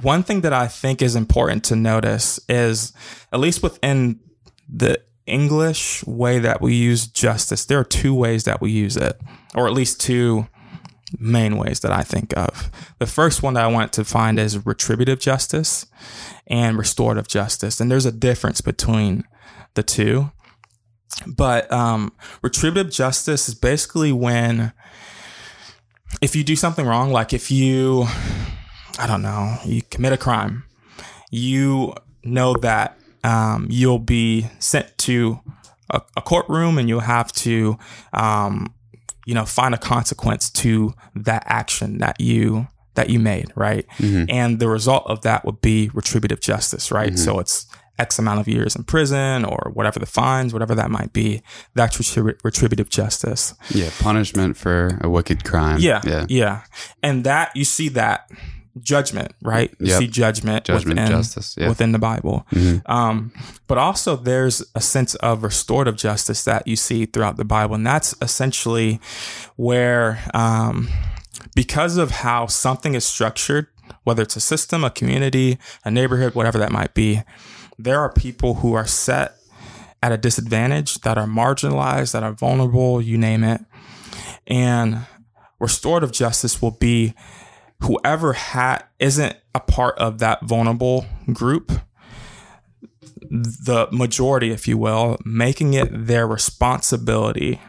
one 0.00 0.22
thing 0.22 0.42
that 0.42 0.52
I 0.52 0.68
think 0.68 1.02
is 1.02 1.16
important 1.16 1.64
to 1.64 1.76
notice 1.76 2.40
is, 2.48 2.92
at 3.32 3.40
least 3.40 3.62
within 3.62 4.20
the 4.68 5.00
English 5.26 6.04
way 6.06 6.38
that 6.38 6.60
we 6.60 6.75
use 6.75 7.06
justice, 7.06 7.64
there 7.64 7.78
are 7.78 7.84
two 7.84 8.14
ways 8.14 8.44
that 8.44 8.60
we 8.60 8.70
use 8.70 8.96
it, 8.96 9.20
or 9.54 9.66
at 9.66 9.72
least 9.72 10.00
two 10.00 10.46
main 11.18 11.56
ways 11.56 11.80
that 11.80 11.92
I 11.92 12.02
think 12.02 12.36
of. 12.36 12.70
The 12.98 13.06
first 13.06 13.42
one 13.42 13.54
that 13.54 13.64
I 13.64 13.68
want 13.68 13.92
to 13.94 14.04
find 14.04 14.38
is 14.38 14.64
retributive 14.66 15.20
justice 15.20 15.86
and 16.46 16.76
restorative 16.76 17.28
justice. 17.28 17.80
And 17.80 17.90
there's 17.90 18.06
a 18.06 18.12
difference 18.12 18.60
between 18.60 19.25
the 19.75 19.82
two. 19.82 20.32
But 21.26 21.70
um, 21.72 22.12
retributive 22.42 22.92
justice 22.92 23.48
is 23.48 23.54
basically 23.54 24.12
when 24.12 24.72
if 26.20 26.34
you 26.36 26.44
do 26.44 26.56
something 26.56 26.86
wrong, 26.86 27.12
like 27.12 27.32
if 27.32 27.50
you, 27.50 28.06
I 28.98 29.06
don't 29.06 29.22
know, 29.22 29.56
you 29.64 29.82
commit 29.90 30.12
a 30.12 30.16
crime, 30.16 30.64
you 31.30 31.94
know 32.25 32.54
that 32.54 32.98
um, 33.25 33.66
you'll 33.70 33.98
be 33.98 34.46
sent 34.58 34.96
to 34.98 35.40
a, 35.90 36.00
a, 36.16 36.22
courtroom 36.22 36.78
and 36.78 36.88
you'll 36.88 37.00
have 37.00 37.32
to, 37.32 37.78
um, 38.12 38.72
you 39.25 39.34
know, 39.34 39.44
find 39.44 39.75
a 39.75 39.78
consequence 39.78 40.50
to 40.50 40.94
that 41.14 41.42
action 41.46 41.98
that 41.98 42.20
you 42.20 42.68
that 42.94 43.10
you 43.10 43.18
made, 43.18 43.52
right? 43.54 43.86
Mm-hmm. 43.98 44.25
And 44.30 44.58
the 44.58 44.68
result 44.68 45.04
of 45.06 45.20
that 45.22 45.44
would 45.44 45.60
be 45.60 45.90
retributive 45.92 46.40
justice, 46.40 46.90
right? 46.90 47.12
Mm-hmm. 47.12 47.25
So 47.25 47.38
it's 47.38 47.65
X 47.98 48.18
amount 48.18 48.40
of 48.40 48.48
years 48.48 48.76
in 48.76 48.84
prison 48.84 49.44
or 49.44 49.70
whatever 49.72 49.98
the 49.98 50.06
fines, 50.06 50.52
whatever 50.52 50.74
that 50.74 50.90
might 50.90 51.12
be. 51.12 51.42
That's 51.74 51.96
retrib- 51.96 52.38
retributive 52.44 52.88
justice. 52.88 53.54
Yeah, 53.70 53.90
punishment 53.98 54.56
for 54.56 54.98
a 55.00 55.08
wicked 55.08 55.44
crime. 55.44 55.78
Yeah, 55.80 56.02
yeah, 56.04 56.26
yeah. 56.28 56.62
And 57.02 57.24
that 57.24 57.52
you 57.54 57.64
see 57.64 57.88
that 57.90 58.30
judgment, 58.82 59.32
right? 59.42 59.74
You 59.80 59.86
yep. 59.88 59.98
see 59.98 60.06
judgment, 60.06 60.64
judgment, 60.64 61.00
within, 61.00 61.10
justice 61.10 61.56
yeah. 61.58 61.68
within 61.68 61.92
the 61.92 61.98
Bible. 61.98 62.46
Mm-hmm. 62.52 62.90
Um, 62.90 63.32
but 63.66 63.78
also 63.78 64.16
there's 64.16 64.62
a 64.74 64.80
sense 64.80 65.14
of 65.16 65.42
restorative 65.42 65.96
justice 65.96 66.44
that 66.44 66.66
you 66.66 66.76
see 66.76 67.06
throughout 67.06 67.36
the 67.36 67.44
Bible, 67.44 67.74
and 67.74 67.86
that's 67.86 68.14
essentially 68.20 69.00
where, 69.56 70.22
um, 70.34 70.88
because 71.54 71.96
of 71.96 72.10
how 72.10 72.46
something 72.46 72.94
is 72.94 73.04
structured, 73.04 73.68
whether 74.04 74.22
it's 74.22 74.36
a 74.36 74.40
system, 74.40 74.84
a 74.84 74.90
community, 74.90 75.58
a 75.84 75.90
neighborhood, 75.90 76.34
whatever 76.34 76.58
that 76.58 76.72
might 76.72 76.92
be 76.94 77.22
there 77.78 78.00
are 78.00 78.12
people 78.12 78.54
who 78.54 78.75
are 78.75 78.87
set 78.87 79.37
at 80.02 80.12
a 80.12 80.16
disadvantage, 80.16 81.00
that 81.00 81.18
are 81.18 81.26
marginalized, 81.26 82.12
that 82.12 82.23
are 82.23 82.33
vulnerable, 82.33 83.00
you 83.00 83.18
name 83.18 83.42
it. 83.42 83.61
And 84.47 85.00
restorative 85.59 86.12
justice 86.12 86.61
will 86.61 86.73
be 86.73 87.14
whoever 87.83 88.33
ha- 88.33 88.87
isn't 88.99 89.37
a 89.54 89.61
part 89.61 89.99
of 89.99 90.18
that 90.18 90.42
vulnerable 90.45 91.06
group, 91.33 91.73
the 93.30 93.88
majority, 93.90 94.50
if 94.50 94.68
you 94.68 94.78
will, 94.78 95.18
making 95.25 95.75
it 95.75 95.88
their 95.90 96.26
responsibility 96.26 97.61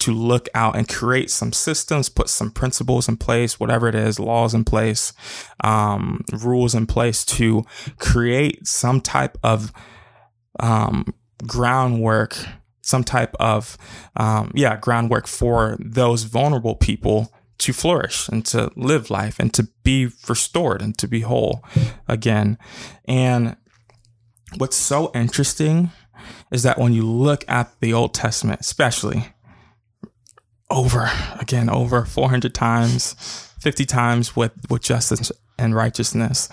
to 0.00 0.12
look 0.12 0.48
out 0.54 0.76
and 0.76 0.88
create 0.88 1.30
some 1.30 1.52
systems, 1.52 2.08
put 2.08 2.28
some 2.28 2.50
principles 2.50 3.08
in 3.08 3.16
place, 3.16 3.58
whatever 3.58 3.88
it 3.88 3.94
is, 3.94 4.18
laws 4.18 4.54
in 4.54 4.64
place, 4.64 5.12
um, 5.62 6.24
rules 6.32 6.74
in 6.74 6.86
place 6.86 7.24
to 7.24 7.64
create 7.98 8.66
some 8.66 9.00
type 9.00 9.38
of 9.42 9.72
um, 10.60 11.14
groundwork, 11.46 12.36
some 12.82 13.04
type 13.04 13.34
of 13.40 13.78
um, 14.16 14.52
yeah 14.54 14.76
groundwork 14.76 15.26
for 15.26 15.76
those 15.80 16.24
vulnerable 16.24 16.74
people 16.74 17.32
to 17.58 17.72
flourish 17.72 18.28
and 18.28 18.44
to 18.44 18.70
live 18.76 19.10
life 19.10 19.38
and 19.38 19.54
to 19.54 19.68
be 19.84 20.08
restored 20.28 20.82
and 20.82 20.98
to 20.98 21.08
be 21.08 21.20
whole 21.20 21.64
again. 22.08 22.58
And 23.06 23.56
what's 24.56 24.76
so 24.76 25.10
interesting 25.14 25.90
is 26.50 26.62
that 26.62 26.78
when 26.78 26.92
you 26.92 27.06
look 27.06 27.44
at 27.48 27.72
the 27.80 27.92
Old 27.92 28.12
Testament, 28.14 28.60
especially 28.60 29.33
over 30.74 31.08
again 31.40 31.70
over 31.70 32.04
400 32.04 32.52
times 32.52 33.14
50 33.60 33.84
times 33.86 34.36
with 34.36 34.52
with 34.68 34.82
justice 34.82 35.30
and 35.58 35.74
righteousness 35.74 36.48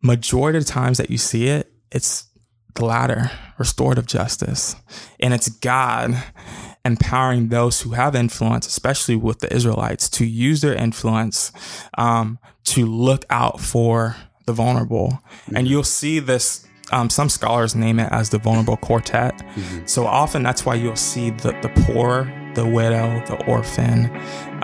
majority 0.00 0.58
of 0.58 0.64
the 0.64 0.70
times 0.70 0.98
that 0.98 1.10
you 1.10 1.18
see 1.18 1.48
it 1.48 1.72
it's 1.90 2.28
the 2.76 2.84
latter 2.84 3.30
restorative 3.58 4.06
justice 4.06 4.76
and 5.18 5.34
it's 5.34 5.48
god 5.48 6.22
empowering 6.84 7.48
those 7.48 7.80
who 7.80 7.90
have 7.90 8.14
influence 8.14 8.66
especially 8.66 9.16
with 9.16 9.40
the 9.40 9.52
israelites 9.52 10.08
to 10.08 10.24
use 10.24 10.60
their 10.60 10.74
influence 10.74 11.50
um, 11.98 12.38
to 12.62 12.86
look 12.86 13.24
out 13.28 13.60
for 13.60 14.14
the 14.46 14.52
vulnerable 14.52 15.08
mm-hmm. 15.08 15.56
and 15.56 15.66
you'll 15.66 15.82
see 15.82 16.20
this 16.20 16.66
um, 16.92 17.10
some 17.10 17.28
scholars 17.28 17.74
name 17.74 17.98
it 17.98 18.12
as 18.12 18.30
the 18.30 18.38
vulnerable 18.38 18.76
quartet. 18.76 19.36
Mm-hmm. 19.38 19.86
So 19.86 20.06
often 20.06 20.44
that's 20.44 20.64
why 20.64 20.76
you'll 20.76 20.94
see 20.94 21.30
the, 21.30 21.50
the 21.62 21.68
poor, 21.86 22.32
the 22.56 22.66
widow, 22.66 23.22
the 23.26 23.36
orphan, 23.46 24.10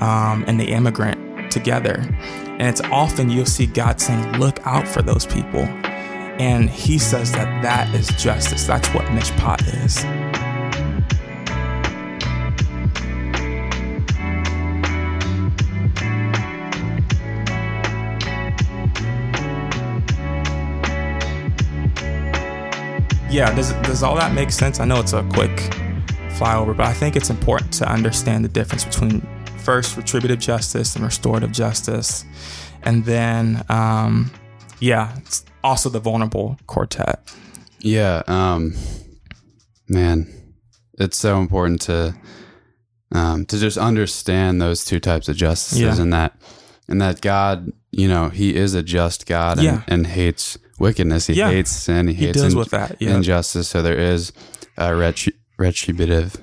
um, 0.00 0.44
and 0.48 0.58
the 0.58 0.64
immigrant 0.64 1.52
together. 1.52 2.04
And 2.46 2.62
it's 2.62 2.80
often 2.80 3.30
you'll 3.30 3.46
see 3.46 3.66
God 3.66 4.00
saying, 4.00 4.40
Look 4.40 4.58
out 4.66 4.88
for 4.88 5.02
those 5.02 5.26
people. 5.26 5.60
And 6.40 6.68
he 6.68 6.98
says 6.98 7.30
that 7.32 7.62
that 7.62 7.94
is 7.94 8.08
justice. 8.20 8.66
That's 8.66 8.88
what 8.88 9.04
mishpat 9.06 9.84
is. 9.84 10.04
yeah, 23.32 23.54
does 23.54 23.72
does 23.84 24.02
all 24.02 24.14
that 24.16 24.34
make 24.34 24.50
sense? 24.50 24.78
I 24.78 24.84
know 24.84 25.00
it's 25.00 25.14
a 25.14 25.22
quick 25.32 25.81
flyover, 26.42 26.76
but 26.76 26.86
I 26.86 26.92
think 26.92 27.16
it's 27.16 27.30
important 27.30 27.72
to 27.74 27.88
understand 27.88 28.44
the 28.44 28.48
difference 28.48 28.84
between 28.84 29.20
first 29.58 29.96
retributive 29.96 30.38
justice 30.40 30.96
and 30.96 31.04
restorative 31.04 31.52
justice, 31.52 32.24
and 32.82 33.04
then 33.04 33.64
um, 33.68 34.30
yeah, 34.80 35.16
it's 35.18 35.44
also 35.62 35.88
the 35.88 36.00
vulnerable 36.00 36.58
quartet. 36.66 37.32
Yeah, 37.80 38.22
um, 38.26 38.74
man, 39.88 40.26
it's 40.98 41.18
so 41.18 41.38
important 41.38 41.80
to 41.82 42.14
um, 43.12 43.44
to 43.46 43.58
just 43.58 43.76
understand 43.78 44.60
those 44.60 44.84
two 44.84 44.98
types 44.98 45.28
of 45.28 45.36
justices 45.36 45.80
Yeah. 45.80 46.00
and 46.02 46.12
that 46.12 46.32
and 46.88 47.00
that 47.00 47.20
God, 47.20 47.70
you 47.90 48.08
know, 48.08 48.28
He 48.30 48.54
is 48.56 48.74
a 48.74 48.82
just 48.82 49.26
God 49.26 49.58
and, 49.58 49.64
Yeah. 49.64 49.82
and 49.86 50.06
hates 50.06 50.58
wickedness. 50.78 51.26
He 51.26 51.34
Yeah. 51.34 51.50
hates 51.50 51.70
sin. 51.70 52.08
He, 52.08 52.14
He 52.14 52.26
hates 52.26 52.40
deals 52.40 52.52
in- 52.54 52.58
with 52.58 52.70
that. 52.70 53.00
Injustice. 53.00 53.68
So 53.68 53.82
there 53.82 53.98
is 53.98 54.32
a 54.76 54.88
retri- 54.90 55.34
retributive. 55.66 56.36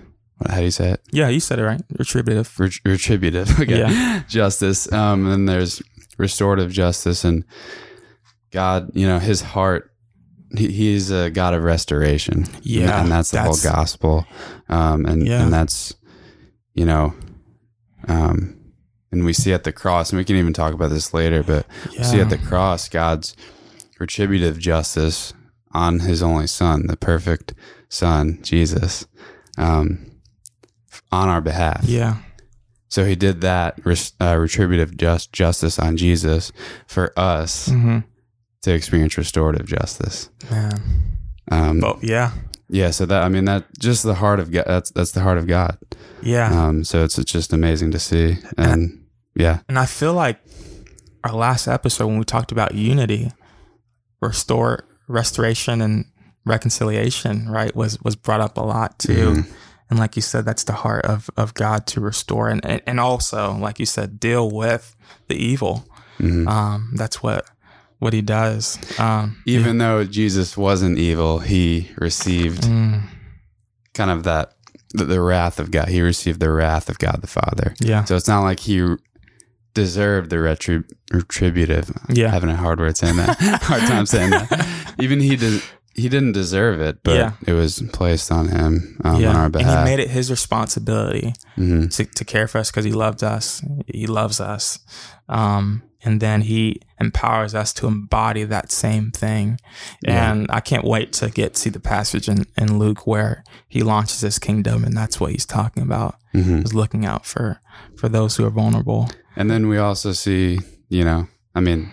How 0.47 0.57
do 0.57 0.63
you 0.63 0.71
say 0.71 0.91
it? 0.91 1.01
yeah, 1.11 1.27
you 1.27 1.39
said 1.41 1.59
it 1.59 1.63
right. 1.65 1.81
Retributive. 1.97 2.57
Ret- 2.59 2.79
retributive. 2.85 3.49
Okay. 3.59 3.79
Yeah. 3.79 4.23
Justice. 4.29 4.91
Um, 4.91 5.25
and 5.25 5.31
then 5.33 5.45
there's 5.45 5.81
restorative 6.17 6.71
justice 6.71 7.23
and 7.25 7.43
God, 8.51 8.89
you 8.93 9.05
know, 9.05 9.19
his 9.19 9.41
heart, 9.41 9.91
he, 10.57 10.71
he's 10.71 11.11
a 11.11 11.29
God 11.29 11.53
of 11.53 11.63
restoration. 11.63 12.45
Yeah, 12.61 13.01
And 13.01 13.11
that's 13.11 13.31
the 13.31 13.38
that's- 13.38 13.63
whole 13.63 13.73
gospel. 13.73 14.25
Um, 14.69 15.05
and, 15.05 15.27
Yeah. 15.27 15.43
and 15.43 15.51
that's, 15.53 15.93
you 16.73 16.85
know, 16.85 17.13
um, 18.07 18.55
and 19.11 19.25
we 19.25 19.33
see 19.33 19.51
at 19.53 19.63
the 19.65 19.71
cross, 19.73 20.11
and 20.11 20.17
we 20.17 20.23
can 20.23 20.35
even 20.38 20.53
talk 20.53 20.73
about 20.73 20.89
this 20.89 21.13
later, 21.13 21.43
but 21.43 21.65
we 21.91 22.03
see 22.03 22.19
at 22.21 22.29
the 22.29 22.38
cross 22.38 22.88
God's 22.88 23.35
retributive 23.99 24.57
justice 24.59 25.33
on 25.71 25.99
his 25.99 26.21
only 26.23 26.47
son, 26.47 26.88
the 26.88 26.95
perfect 26.97 27.53
son, 27.89 28.39
Jesus, 28.43 29.05
um, 29.58 30.05
on 31.12 31.27
our 31.29 31.41
behalf. 31.41 31.84
Yeah, 31.84 32.17
So 32.88 33.03
he 33.05 33.15
did 33.15 33.41
that 33.41 33.79
uh, 34.22 34.38
retributive 34.38 34.96
just 34.98 35.34
justice 35.34 35.77
on 35.79 35.98
Jesus 35.98 36.51
for 36.88 37.12
us 37.17 37.67
hmm 37.69 38.00
to 38.62 38.74
experience 38.74 39.17
restorative 39.17 39.65
justice. 39.67 40.29
man. 40.51 40.81
Um, 41.50 41.79
But 41.79 42.03
yeah, 42.03 42.31
yeah, 42.69 42.91
so 42.91 43.05
that 43.05 43.24
I 43.24 43.29
mean 43.29 43.46
that 43.46 43.65
just 43.79 44.03
the 44.03 44.15
heart 44.15 44.39
of 44.39 44.51
God. 44.51 44.65
That's 44.67 44.91
that's 44.91 45.12
the 45.12 45.22
heart 45.22 45.38
of 45.38 45.48
God. 45.48 45.77
yeah. 46.22 46.51
Um, 46.67 46.84
so 46.84 47.03
it's 47.03 47.17
it's 47.17 47.31
just 47.31 47.53
amazing 47.53 47.91
to 47.91 48.00
see, 48.00 48.38
and 48.58 49.05
yeah, 49.34 49.60
And 49.69 49.79
I 49.79 49.86
feel 49.86 50.13
like 50.13 50.39
our 51.24 51.34
last 51.34 51.67
episode 51.67 52.08
when 52.08 52.17
we 52.19 52.25
talked 52.25 52.51
about 52.51 52.75
unity, 52.75 53.31
restore, 54.22 54.84
restoration, 55.08 55.81
and 55.81 56.05
reconciliation, 56.46 57.50
right, 57.50 57.75
was 57.75 58.01
was 58.01 58.15
brought 58.15 58.41
up 58.41 58.58
a 58.58 58.62
lot 58.62 59.00
too. 59.00 59.31
Mhm. 59.34 59.48
And 59.89 59.98
like 59.98 60.15
you 60.15 60.22
said, 60.22 60.46
that's 60.46 60.63
the 60.65 60.74
heart 60.74 61.05
of 61.05 61.29
of 61.38 61.53
God 61.53 61.86
to 61.88 62.00
restore, 62.01 62.48
and 62.50 62.63
and, 62.65 62.81
and 62.86 63.00
also, 63.00 63.53
like 63.58 63.79
you 63.79 63.86
said, 63.86 64.19
deal 64.19 64.50
with 64.50 64.96
the 65.27 65.36
evil. 65.36 65.86
Mhm. 66.19 66.48
Um, 66.48 66.91
that's 66.96 67.24
what 67.24 67.46
what 68.00 68.13
He 68.13 68.22
does. 68.22 68.77
Um, 69.00 69.38
even 69.46 69.77
though 69.79 70.03
Jesus 70.05 70.55
wasn't 70.58 70.98
evil, 71.00 71.39
he 71.39 71.89
received 71.98 72.63
mm, 72.63 73.01
kind 73.93 74.12
of 74.12 74.24
that 74.24 74.53
the, 74.93 75.05
the 75.05 75.22
wrath 75.22 75.60
of 75.60 75.72
God. 75.72 75.88
He 75.89 76.01
received 76.01 76.39
the 76.39 76.51
wrath 76.51 76.88
of 76.89 76.98
God 77.00 77.19
the 77.22 77.27
Father. 77.27 77.74
yeah, 77.79 78.03
So 78.05 78.15
it's 78.15 78.27
not 78.27 78.41
like 78.41 78.60
he 78.62 78.96
deserved 79.74 80.29
the 80.29 80.38
retrib- 80.38 80.89
retributive. 81.12 81.91
yeah, 82.10 82.29
having 82.29 82.50
a 82.50 82.55
hard 82.55 82.79
word 82.79 82.96
saying 82.98 83.17
that. 83.17 83.38
hard 83.63 83.81
time 83.84 84.05
saying 84.05 84.29
that. 84.31 84.93
Even 85.00 85.19
he 85.19 85.36
did. 85.36 85.62
He 86.00 86.10
didn't 86.10 86.32
deserve 86.34 86.82
it, 86.82 86.96
but 87.03 87.15
Yeah. 87.15 87.32
it 87.46 87.53
was 87.53 87.82
placed 87.94 88.32
on 88.32 88.48
him 88.48 88.98
um, 89.03 89.22
yeah. 89.22 89.29
on 89.29 89.36
our 89.36 89.50
behalf. 89.50 89.77
and 89.79 89.88
He 89.89 89.96
made 89.96 90.01
it 90.03 90.10
His 90.10 90.29
responsibility 90.32 91.34
Mhm. 91.58 91.93
to, 91.95 92.06
to 92.06 92.26
care 92.26 92.47
for 92.47 92.58
us 92.60 92.69
because 92.71 92.86
he 92.86 92.91
loved 92.91 93.23
us. 93.23 93.62
He 93.88 94.08
loves 94.08 94.39
us. 94.39 94.80
Um, 95.28 95.84
and 96.02 96.21
then 96.21 96.41
he 96.41 96.82
empowers 97.02 97.54
us 97.54 97.73
to 97.73 97.88
embody 97.88 98.45
that 98.45 98.71
same 98.71 99.12
thing. 99.12 99.60
Yeah. 100.02 100.32
And 100.32 100.47
I 100.50 100.62
can't 100.62 100.86
wait 100.86 101.12
to 101.19 101.30
get 101.30 101.56
to 101.56 101.60
see 101.60 101.69
the 101.69 101.80
passage 101.82 102.30
in, 102.30 102.45
in 102.58 102.80
Luke 102.80 103.06
where 103.06 103.43
he 103.67 103.84
launches 103.84 104.21
his 104.21 104.39
kingdom. 104.39 104.84
And 104.86 104.95
that's 104.95 105.19
what 105.19 105.32
he's 105.32 105.45
talking 105.45 105.84
about 105.84 106.15
Mhm. 106.34 106.63
is 106.63 106.73
looking 106.73 107.06
out 107.06 107.26
for, 107.26 107.60
for 107.97 108.08
those 108.10 108.38
who 108.38 108.45
are 108.45 108.50
vulnerable. 108.62 109.10
And 109.36 109.50
then 109.52 109.67
we 109.67 109.78
also 109.78 110.13
see, 110.13 110.60
you 110.88 111.04
know, 111.04 111.28
I 111.54 111.60
mean, 111.60 111.89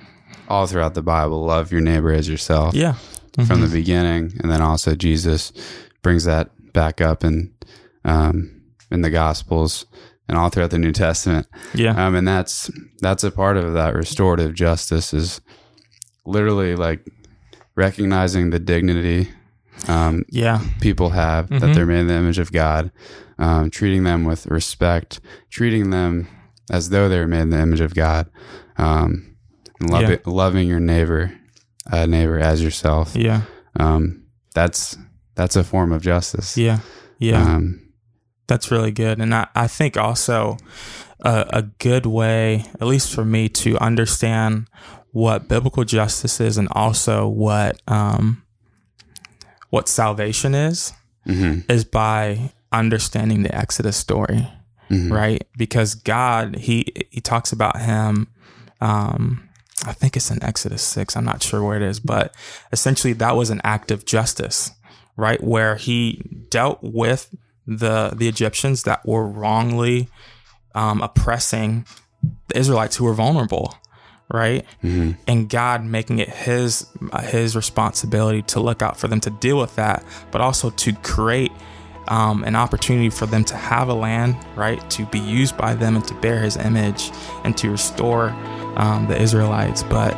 all 0.48 0.66
throughout 0.68 0.94
the 0.94 1.02
Bible, 1.02 1.44
love 1.44 1.72
your 1.72 1.80
neighbor 1.80 2.12
as 2.12 2.28
yourself 2.28 2.74
Yeah. 2.74 2.94
From 3.36 3.60
Mhm. 3.60 3.68
the 3.68 3.76
beginning, 3.78 4.32
and 4.40 4.50
then 4.50 4.62
also 4.62 4.94
Jesus 4.94 5.52
brings 6.02 6.24
that 6.24 6.50
back 6.72 7.00
up 7.00 7.24
in 7.24 7.52
um, 8.04 8.50
in 8.90 9.00
the 9.02 9.10
Gospels 9.10 9.84
and 10.28 10.38
all 10.38 10.48
throughout 10.48 10.70
the 10.70 10.78
New 10.78 10.92
Testament. 10.92 11.46
yeah. 11.74 12.06
Um, 12.06 12.14
and 12.14 12.26
that's 12.26 12.70
that's 13.00 13.24
a 13.24 13.30
part 13.30 13.56
of 13.56 13.72
that 13.74 13.94
restorative 13.94 14.54
justice 14.54 15.12
is 15.12 15.40
literally 16.24 16.76
like 16.76 17.04
recognizing 17.74 18.50
the 18.50 18.58
dignity 18.58 19.28
um, 19.88 20.24
Yeah. 20.30 20.60
people 20.80 21.10
have 21.10 21.48
that 21.50 21.60
Mhm. 21.60 21.74
they're 21.74 21.86
made 21.86 22.00
in 22.00 22.06
the 22.06 22.14
image 22.14 22.38
of 22.38 22.50
God, 22.50 22.90
um, 23.38 23.70
treating 23.70 24.04
them 24.04 24.24
with 24.24 24.46
respect, 24.46 25.20
treating 25.50 25.90
them 25.90 26.26
as 26.70 26.88
though 26.88 27.08
they're 27.10 27.26
made 27.26 27.42
in 27.42 27.50
the 27.50 27.60
image 27.60 27.80
of 27.80 27.94
God, 27.94 28.26
um, 28.78 29.26
and 29.80 29.90
love 29.90 30.02
Yeah. 30.08 30.16
loving 30.24 30.66
your 30.66 30.80
neighbor, 30.80 31.32
uh, 31.90 32.06
neighbor 32.06 32.38
as 32.38 32.62
yourself. 32.62 33.14
Yeah. 33.14 33.42
Um, 33.78 34.24
that's 34.54 34.96
that's 35.34 35.56
a 35.56 35.64
form 35.64 35.92
of 35.92 36.02
justice. 36.02 36.56
Yeah. 36.56 36.80
Yeah. 37.18 37.42
Um, 37.42 37.92
That's 38.46 38.70
really 38.70 38.92
good. 38.92 39.20
And 39.20 39.34
I, 39.34 39.48
I 39.54 39.66
think 39.66 39.96
also 39.96 40.56
a, 41.20 41.46
a 41.50 41.62
good 41.62 42.06
way, 42.06 42.64
at 42.80 42.86
least 42.86 43.14
for 43.14 43.24
me, 43.24 43.48
to 43.50 43.76
understand 43.78 44.68
what 45.12 45.48
biblical 45.48 45.84
justice 45.84 46.40
is 46.40 46.58
and 46.58 46.68
also 46.72 47.26
what 47.26 47.80
um, 47.88 48.42
what 49.70 49.88
salvation 49.88 50.54
is 50.54 50.92
mhm, 51.26 51.68
is 51.70 51.84
by 51.84 52.52
understanding 52.72 53.42
the 53.42 53.54
Exodus 53.54 53.96
story, 53.96 54.46
mhm. 54.90 55.10
right? 55.10 55.46
Because 55.56 55.94
God, 55.94 56.56
he 56.56 56.86
he 57.10 57.20
talks 57.20 57.52
about 57.52 57.80
him. 57.80 58.28
Um, 58.80 59.48
I 59.84 59.92
think 59.92 60.16
it's 60.16 60.30
in 60.30 60.42
Exodus 60.42 60.82
six. 60.82 61.16
I'm 61.16 61.24
not 61.24 61.42
sure 61.42 61.62
where 61.62 61.76
it 61.76 61.82
is, 61.82 62.00
but 62.00 62.34
essentially 62.72 63.12
that 63.14 63.36
was 63.36 63.50
an 63.50 63.60
act 63.62 63.90
of 63.90 64.04
justice, 64.06 64.70
right? 65.16 65.42
Where 65.42 65.76
he 65.76 66.22
dealt 66.50 66.78
with 66.82 67.34
the 67.66 68.12
the 68.16 68.28
Egyptians 68.28 68.84
that 68.84 69.04
were 69.06 69.26
wrongly 69.26 70.08
um, 70.74 71.02
oppressing 71.02 71.84
the 72.48 72.58
Israelites 72.58 72.96
who 72.96 73.04
were 73.04 73.14
vulnerable, 73.14 73.76
right? 74.32 74.64
Mhm. 74.82 75.16
and 75.26 75.48
God 75.48 75.84
making 75.84 76.18
it 76.20 76.30
his 76.30 76.86
uh, 77.12 77.20
his 77.22 77.54
responsibility 77.54 78.42
to 78.42 78.60
look 78.60 78.82
out 78.82 78.96
for 78.98 79.08
them 79.08 79.20
to 79.20 79.30
deal 79.30 79.58
with 79.58 79.76
that, 79.76 80.02
but 80.30 80.40
also 80.40 80.70
to 80.70 80.92
create 80.94 81.52
um, 82.08 82.44
an 82.44 82.56
opportunity 82.56 83.10
for 83.10 83.26
them 83.26 83.44
to 83.44 83.56
have 83.56 83.88
a 83.88 83.94
land, 83.94 84.36
right, 84.54 84.88
to 84.90 85.06
be 85.06 85.18
used 85.18 85.56
by 85.56 85.74
them 85.74 85.96
and 85.96 86.04
to 86.08 86.14
bear 86.14 86.40
His 86.40 86.56
image 86.56 87.10
and 87.44 87.56
to 87.58 87.70
restore 87.70 88.30
um, 88.76 89.06
the 89.08 89.20
Israelites. 89.20 89.82
But 89.82 90.14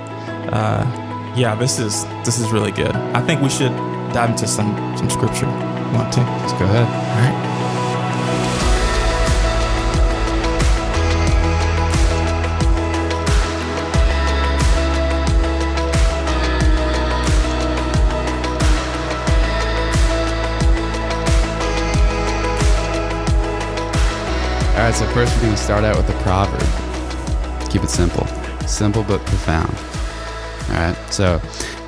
uh, 0.53 0.85
yeah, 1.37 1.55
this 1.55 1.79
is 1.79 2.05
this 2.25 2.39
is 2.39 2.51
really 2.51 2.73
good. 2.73 2.95
I 2.95 3.25
think 3.25 3.41
we 3.41 3.51
should 3.51 3.73
dive 4.13 4.31
into 4.31 4.47
some 4.47 4.75
some 4.97 5.11
scripture. 5.11 5.47
You 5.47 5.95
Want 5.95 6.13
to? 6.15 6.21
Let's 6.21 6.53
go 6.53 6.65
ahead. 6.65 6.87
All 6.87 7.41
right. 7.41 7.48
Right, 24.89 24.97
so 24.97 25.07
first 25.09 25.37
we're 25.37 25.43
going 25.43 25.55
to 25.55 25.61
start 25.61 25.85
out 25.85 25.99
with 25.99 26.09
a 26.09 26.23
proverb. 26.23 27.71
Keep 27.71 27.83
it 27.85 27.91
simple, 27.91 28.27
simple 28.67 29.03
but 29.03 29.21
profound. 29.27 29.77
All 30.71 30.83
right, 30.83 30.97
so 31.13 31.39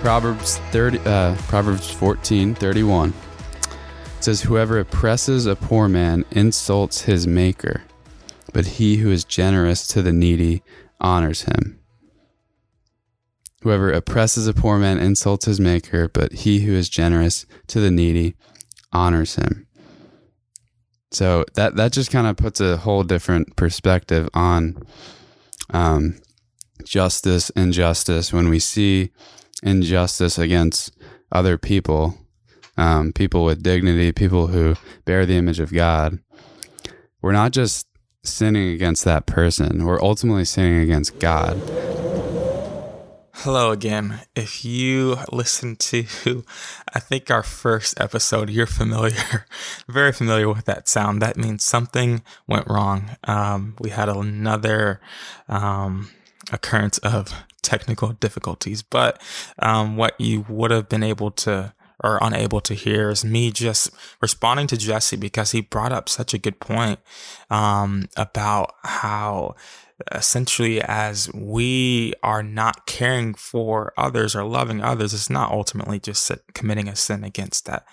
Proverbs 0.00 0.58
thirty, 0.70 0.98
uh, 1.06 1.34
Proverbs 1.48 1.90
fourteen 1.90 2.54
thirty 2.54 2.82
one 2.82 3.14
says, 4.20 4.42
"Whoever 4.42 4.78
oppresses 4.78 5.46
a 5.46 5.56
poor 5.56 5.88
man 5.88 6.26
insults 6.30 7.02
his 7.02 7.26
maker, 7.26 7.84
but 8.52 8.66
he 8.66 8.96
who 8.96 9.10
is 9.10 9.24
generous 9.24 9.86
to 9.88 10.02
the 10.02 10.12
needy 10.12 10.62
honors 11.00 11.42
him." 11.44 11.80
Whoever 13.62 13.90
oppresses 13.90 14.46
a 14.46 14.52
poor 14.52 14.78
man 14.78 14.98
insults 14.98 15.46
his 15.46 15.58
maker, 15.58 16.06
but 16.08 16.32
he 16.32 16.60
who 16.60 16.74
is 16.74 16.90
generous 16.90 17.46
to 17.68 17.80
the 17.80 17.90
needy 17.90 18.34
honors 18.92 19.36
him. 19.36 19.66
So 21.10 21.44
that 21.54 21.76
that 21.76 21.92
just 21.92 22.10
kind 22.10 22.26
of 22.26 22.36
puts 22.36 22.60
a 22.60 22.76
whole 22.78 23.02
different 23.02 23.56
perspective 23.56 24.28
on 24.34 24.82
um, 25.70 26.20
justice 26.84 27.50
and 27.56 27.72
justice 27.72 28.32
when 28.32 28.48
we 28.48 28.58
see 28.58 29.10
injustice 29.62 30.38
against 30.38 30.96
other 31.32 31.58
people. 31.58 32.16
um, 32.76 33.12
people 33.12 33.44
with 33.44 33.62
dignity, 33.62 34.10
people 34.12 34.46
who 34.48 34.74
bear 35.04 35.26
the 35.26 35.36
image 35.36 35.60
of 35.60 35.72
God, 35.72 36.18
we're 37.20 37.32
not 37.32 37.52
just 37.52 37.86
sinning 38.24 38.68
against 38.72 39.04
that 39.04 39.26
person, 39.26 39.84
we're 39.84 40.00
ultimately 40.02 40.44
sinning 40.46 40.80
against 40.80 41.18
God. 41.18 41.60
Hello 43.32 43.70
again. 43.70 44.20
If 44.34 44.64
you 44.64 45.16
listen 45.32 45.76
to, 45.76 46.44
I 46.92 46.98
think, 46.98 47.30
our 47.30 47.42
first 47.42 47.98
episode, 47.98 48.50
you're 48.50 48.66
familiar, 48.66 49.46
very 49.88 50.12
familiar 50.12 50.48
with 50.48 50.66
that 50.66 50.88
sound. 50.88 51.22
That 51.22 51.38
means 51.38 51.64
something 51.64 52.22
went 52.46 52.66
wrong. 52.66 53.16
Um, 53.24 53.76
we 53.78 53.90
had 53.90 54.08
another 54.10 55.00
um, 55.48 56.10
occurrence 56.52 56.98
of 56.98 57.32
technical 57.62 58.08
difficulties, 58.12 58.82
but 58.82 59.22
um, 59.58 59.96
what 59.96 60.20
you 60.20 60.44
would 60.48 60.70
have 60.70 60.88
been 60.88 61.04
able 61.04 61.30
to 61.30 61.72
or 62.02 62.18
unable 62.22 62.60
to 62.60 62.74
hear 62.74 63.10
is 63.10 63.24
me 63.24 63.50
just 63.50 63.90
responding 64.20 64.66
to 64.68 64.76
Jesse 64.76 65.16
because 65.16 65.52
he 65.52 65.60
brought 65.60 65.92
up 65.92 66.08
such 66.08 66.34
a 66.34 66.38
good 66.38 66.60
point 66.60 66.98
um, 67.50 68.08
about 68.16 68.74
how 68.82 69.54
essentially 70.12 70.80
as 70.80 71.30
we 71.34 72.14
are 72.22 72.42
not 72.42 72.86
caring 72.86 73.34
for 73.34 73.92
others 73.98 74.34
or 74.34 74.44
loving 74.44 74.82
others 74.82 75.12
it's 75.12 75.28
not 75.28 75.52
ultimately 75.52 76.00
just 76.00 76.32
committing 76.54 76.88
a 76.88 76.96
sin 76.96 77.22
against 77.22 77.66
that 77.66 77.84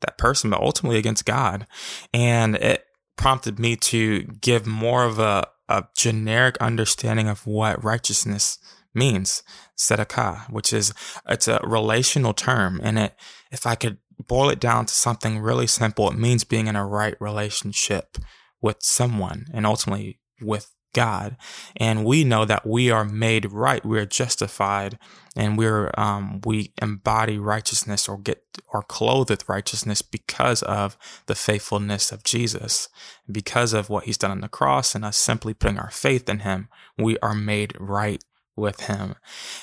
that 0.00 0.18
person 0.18 0.50
but 0.50 0.60
ultimately 0.60 0.98
against 0.98 1.24
god. 1.24 1.66
And 2.12 2.56
it 2.56 2.84
prompted 3.16 3.58
me 3.58 3.76
to 3.76 4.22
give 4.22 4.66
more 4.66 5.04
of 5.04 5.18
a, 5.18 5.46
a 5.68 5.84
generic 5.96 6.56
understanding 6.58 7.28
of 7.28 7.46
what 7.46 7.82
righteousness 7.82 8.58
means 8.96 9.42
tzedakah 9.76 10.50
which 10.50 10.72
is 10.72 10.92
it's 11.28 11.48
a 11.48 11.60
relational 11.62 12.32
term 12.32 12.80
and 12.82 12.98
it 12.98 13.14
if 13.50 13.66
i 13.66 13.74
could 13.74 13.98
boil 14.26 14.48
it 14.48 14.58
down 14.58 14.86
to 14.86 14.94
something 14.94 15.38
really 15.38 15.66
simple 15.66 16.10
it 16.10 16.18
means 16.18 16.44
being 16.44 16.66
in 16.66 16.76
a 16.76 16.86
right 16.86 17.16
relationship 17.20 18.18
with 18.60 18.76
someone 18.80 19.46
and 19.52 19.66
ultimately 19.66 20.18
with 20.40 20.72
God. 20.96 21.36
And 21.76 22.06
we 22.06 22.24
know 22.24 22.46
that 22.46 22.66
we 22.66 22.90
are 22.90 23.04
made 23.04 23.52
right. 23.52 23.84
We 23.84 23.98
are 23.98 24.06
justified 24.06 24.98
and 25.36 25.58
we're, 25.58 25.90
um, 25.98 26.40
we 26.46 26.72
embody 26.80 27.38
righteousness 27.38 28.08
or 28.08 28.16
get, 28.16 28.42
or 28.72 28.82
clothed 28.82 29.28
with 29.28 29.46
righteousness 29.46 30.00
because 30.00 30.62
of 30.62 30.96
the 31.26 31.34
faithfulness 31.34 32.12
of 32.12 32.24
Jesus. 32.24 32.88
Because 33.30 33.74
of 33.74 33.90
what 33.90 34.04
he's 34.04 34.16
done 34.16 34.30
on 34.30 34.40
the 34.40 34.48
cross 34.48 34.94
and 34.94 35.04
us 35.04 35.18
simply 35.18 35.52
putting 35.52 35.78
our 35.78 35.90
faith 35.90 36.30
in 36.30 36.38
him, 36.38 36.70
we 36.96 37.18
are 37.18 37.34
made 37.34 37.74
right 37.78 38.24
with 38.56 38.82
him. 38.82 39.14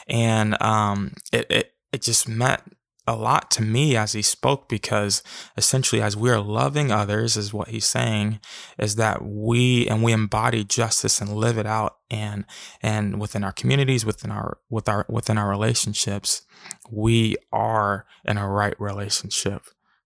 And, 0.07 0.61
um, 0.61 1.13
it, 1.31 1.47
it, 1.49 1.73
it 1.91 2.01
just 2.01 2.27
meant 2.27 2.61
a 3.05 3.15
lot 3.15 3.51
to 3.51 3.61
me 3.61 3.97
as 3.97 4.13
he 4.13 4.21
spoke 4.21 4.69
because 4.69 5.21
essentially 5.57 6.01
as 6.01 6.15
we 6.15 6.29
are 6.29 6.39
loving 6.39 6.91
others 6.91 7.35
is 7.35 7.53
what 7.53 7.67
he's 7.67 7.85
saying 7.85 8.39
is 8.77 8.95
that 8.95 9.23
we 9.23 9.87
and 9.87 10.03
we 10.03 10.13
embody 10.13 10.63
justice 10.63 11.19
and 11.19 11.35
live 11.35 11.57
it 11.57 11.65
out 11.65 11.97
and 12.09 12.45
and 12.81 13.19
within 13.19 13.43
our 13.43 13.51
communities 13.51 14.05
within 14.05 14.31
our 14.31 14.57
with 14.69 14.87
our 14.87 15.05
within 15.09 15.37
our 15.37 15.49
relationships 15.49 16.43
we 16.89 17.35
are 17.51 18.05
in 18.23 18.37
a 18.37 18.47
right 18.47 18.79
relationship 18.79 19.63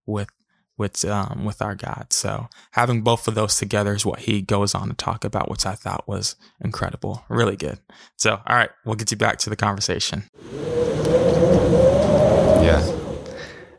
with 0.08 0.30
with 0.78 1.04
um 1.06 1.44
with 1.46 1.62
our 1.62 1.76
God 1.76 2.08
so 2.12 2.48
having 2.72 3.02
both 3.02 3.28
of 3.28 3.36
those 3.36 3.58
together 3.58 3.94
is 3.94 4.06
what 4.06 4.20
he 4.20 4.42
goes 4.42 4.76
on 4.76 4.90
to 4.90 4.96
talk 4.96 5.24
about 5.24 5.50
which 5.50 5.66
I 5.66 5.74
thought 5.74 6.08
was 6.08 6.36
incredible 6.62 7.24
really 7.30 7.56
good 7.56 7.80
so 8.16 8.42
all 8.46 8.56
right 8.56 8.70
we'll 8.86 8.96
get 8.96 9.12
you 9.12 9.18
back 9.18 9.38
to 9.40 9.50
the 9.50 9.56
conversation 9.56 10.24
yeah. 12.68 12.98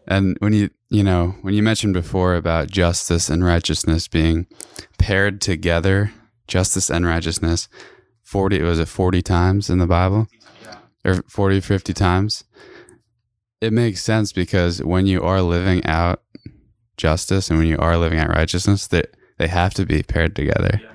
And 0.06 0.36
when 0.38 0.54
you, 0.54 0.70
you 0.88 1.04
know, 1.04 1.34
when 1.42 1.52
you 1.52 1.62
mentioned 1.62 1.92
before 1.92 2.36
about 2.36 2.70
justice 2.70 3.28
and 3.28 3.44
righteousness 3.44 4.08
being 4.08 4.46
paired 4.98 5.42
together, 5.42 6.10
justice 6.46 6.88
and 6.88 7.04
righteousness, 7.04 7.68
40, 8.22 8.62
was 8.62 8.78
it 8.78 8.88
40 8.88 9.20
times 9.20 9.68
in 9.68 9.78
the 9.78 9.86
Bible? 9.86 10.26
Or 11.04 11.22
40, 11.28 11.60
50 11.60 11.92
times? 11.92 12.44
It 13.60 13.74
makes 13.74 14.02
sense 14.02 14.32
because 14.32 14.82
when 14.82 15.06
you 15.06 15.22
are 15.22 15.42
living 15.42 15.84
out 15.84 16.22
justice 16.98 17.48
and 17.48 17.58
when 17.58 17.68
you 17.68 17.78
are 17.78 17.96
living 17.96 18.18
out 18.18 18.28
righteousness, 18.28 18.86
they, 18.86 19.04
they 19.38 19.48
have 19.48 19.72
to 19.74 19.86
be 19.86 20.02
paired 20.02 20.36
together. 20.36 20.80
Yeah 20.82 20.90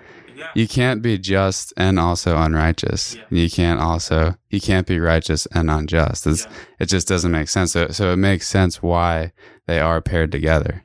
you 0.56 0.68
can't 0.68 1.02
be 1.02 1.18
just 1.18 1.74
and 1.78 2.00
also 2.00 2.38
unrighteous. 2.38 3.16
Yeah. 3.16 3.24
You 3.30 3.50
can't 3.50 3.80
also 3.80 4.36
you 4.50 4.62
can't 4.62 4.88
be 4.88 5.00
righteous 5.00 5.48
and 5.48 5.70
unjust. 5.70 6.26
Yeah. 6.26 6.34
It 6.80 6.86
just 6.86 7.08
doesn't 7.08 7.32
make 7.32 7.50
sense. 7.50 7.72
So, 7.72 7.88
so 7.90 8.12
it 8.12 8.18
makes 8.18 8.48
sense 8.48 8.82
why 8.82 9.32
they 9.66 9.80
are 9.80 10.02
paired 10.02 10.32
together. 10.32 10.84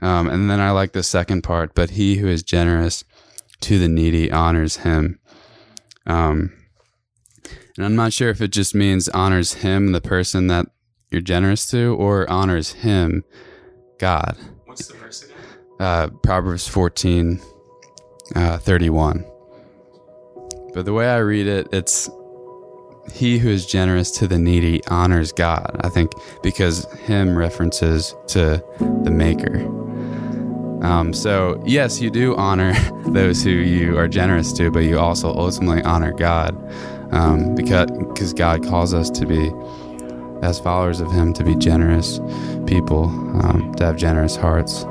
Um, 0.00 0.28
and 0.28 0.50
then 0.50 0.60
I 0.60 0.70
like 0.70 0.92
the 0.92 1.02
second 1.02 1.42
part. 1.42 1.74
But 1.74 1.90
he 1.90 2.16
who 2.16 2.28
is 2.28 2.42
generous 2.42 3.04
to 3.60 3.78
the 3.78 3.88
needy 3.88 4.30
honors 4.30 4.78
him. 4.78 5.18
Um, 6.06 6.52
and 7.76 7.86
I'm 7.86 7.96
not 7.96 8.12
sure 8.12 8.28
if 8.28 8.40
it 8.40 8.48
just 8.48 8.74
means 8.74 9.08
honors 9.10 9.54
him, 9.54 9.92
the 9.92 10.00
person 10.00 10.48
that 10.48 10.66
you're 11.10 11.20
generous 11.20 11.66
to, 11.70 11.94
or 11.94 12.28
honors 12.28 12.72
him, 12.72 13.24
God. 14.02 14.36
What's 14.64 14.88
the 14.88 14.94
verse 14.94 15.22
again? 15.22 15.36
Uh, 15.78 16.08
Proverbs 16.24 16.66
14, 16.66 17.40
uh, 18.34 18.58
31. 18.58 19.24
But 20.74 20.86
the 20.86 20.92
way 20.92 21.06
I 21.06 21.18
read 21.18 21.46
it, 21.46 21.68
it's 21.72 22.10
he 23.12 23.38
who 23.38 23.48
is 23.48 23.64
generous 23.64 24.10
to 24.18 24.26
the 24.26 24.40
needy 24.40 24.84
honors 24.88 25.30
God. 25.30 25.80
I 25.84 25.88
think 25.88 26.10
because 26.42 26.84
him 26.94 27.38
references 27.38 28.16
to 28.28 28.60
the 29.04 29.10
maker. 29.12 29.58
Um, 30.84 31.12
so, 31.14 31.62
yes, 31.64 32.00
you 32.00 32.10
do 32.10 32.34
honor 32.34 32.72
those 33.06 33.44
who 33.44 33.50
you 33.50 33.96
are 33.98 34.08
generous 34.08 34.52
to, 34.54 34.72
but 34.72 34.80
you 34.80 34.98
also 34.98 35.32
ultimately 35.32 35.80
honor 35.84 36.12
God 36.12 36.58
um, 37.12 37.54
because 37.54 37.88
cause 38.18 38.32
God 38.32 38.64
calls 38.64 38.94
us 38.94 39.10
to 39.10 39.26
be, 39.26 39.52
as 40.42 40.58
followers 40.58 41.00
of 41.00 41.10
Him, 41.10 41.32
to 41.34 41.44
be 41.44 41.54
generous 41.54 42.20
people, 42.66 43.04
um, 43.42 43.72
to 43.76 43.84
have 43.86 43.96
generous 43.96 44.36
hearts. 44.36 44.84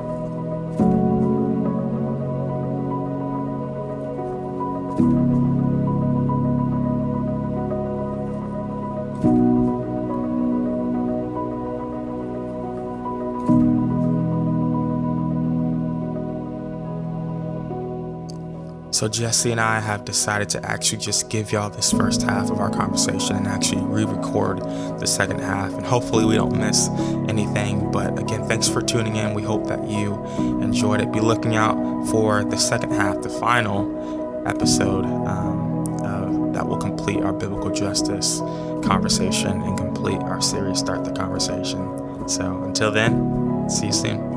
So, 19.02 19.08
Jesse 19.08 19.50
and 19.52 19.60
I 19.60 19.80
have 19.80 20.06
decided 20.06 20.48
to 20.50 20.64
actually 20.64 21.00
just 21.00 21.28
give 21.28 21.52
y'all 21.52 21.72
this 21.72 21.92
first 21.92 22.22
half 22.22 22.52
of 22.52 22.60
our 22.60 22.70
conversation 22.70 23.36
and 23.36 23.48
actually 23.48 23.82
re 23.82 24.04
record 24.04 24.60
the 24.60 25.08
second 25.08 25.40
half. 25.40 25.74
And 25.74 25.84
hopefully, 25.84 26.24
we 26.24 26.36
don't 26.36 26.56
miss 26.56 26.88
anything. 27.28 27.92
But 27.92 28.20
again, 28.20 28.48
thanks 28.48 28.70
for 28.70 28.80
tuning 28.80 29.16
in. 29.16 29.34
We 29.34 29.42
hope 29.42 29.66
that 29.70 29.90
you 29.90 30.24
enjoyed 30.62 31.02
it. 31.02 31.12
Be 31.12 31.20
looking 31.20 31.56
out 31.56 32.10
for 32.10 32.44
the 32.44 32.58
second 32.58 32.92
half, 32.92 33.24
the 33.24 33.30
final 33.30 34.44
episode 34.48 35.06
um, 35.06 35.84
uh, 36.04 36.52
that 36.54 36.68
will 36.68 36.78
complete 36.78 37.24
our 37.24 37.34
biblical 37.34 37.72
justice 37.72 38.38
conversation 38.86 39.64
and 39.64 39.80
complete 39.80 40.20
our 40.20 40.44
series, 40.44 40.78
Start 40.78 41.06
the 41.06 41.12
Conversation. 41.12 42.30
So, 42.30 42.62
until 42.66 42.92
then, 42.92 43.68
see 43.68 43.88
you 43.88 43.94
soon. 43.94 44.31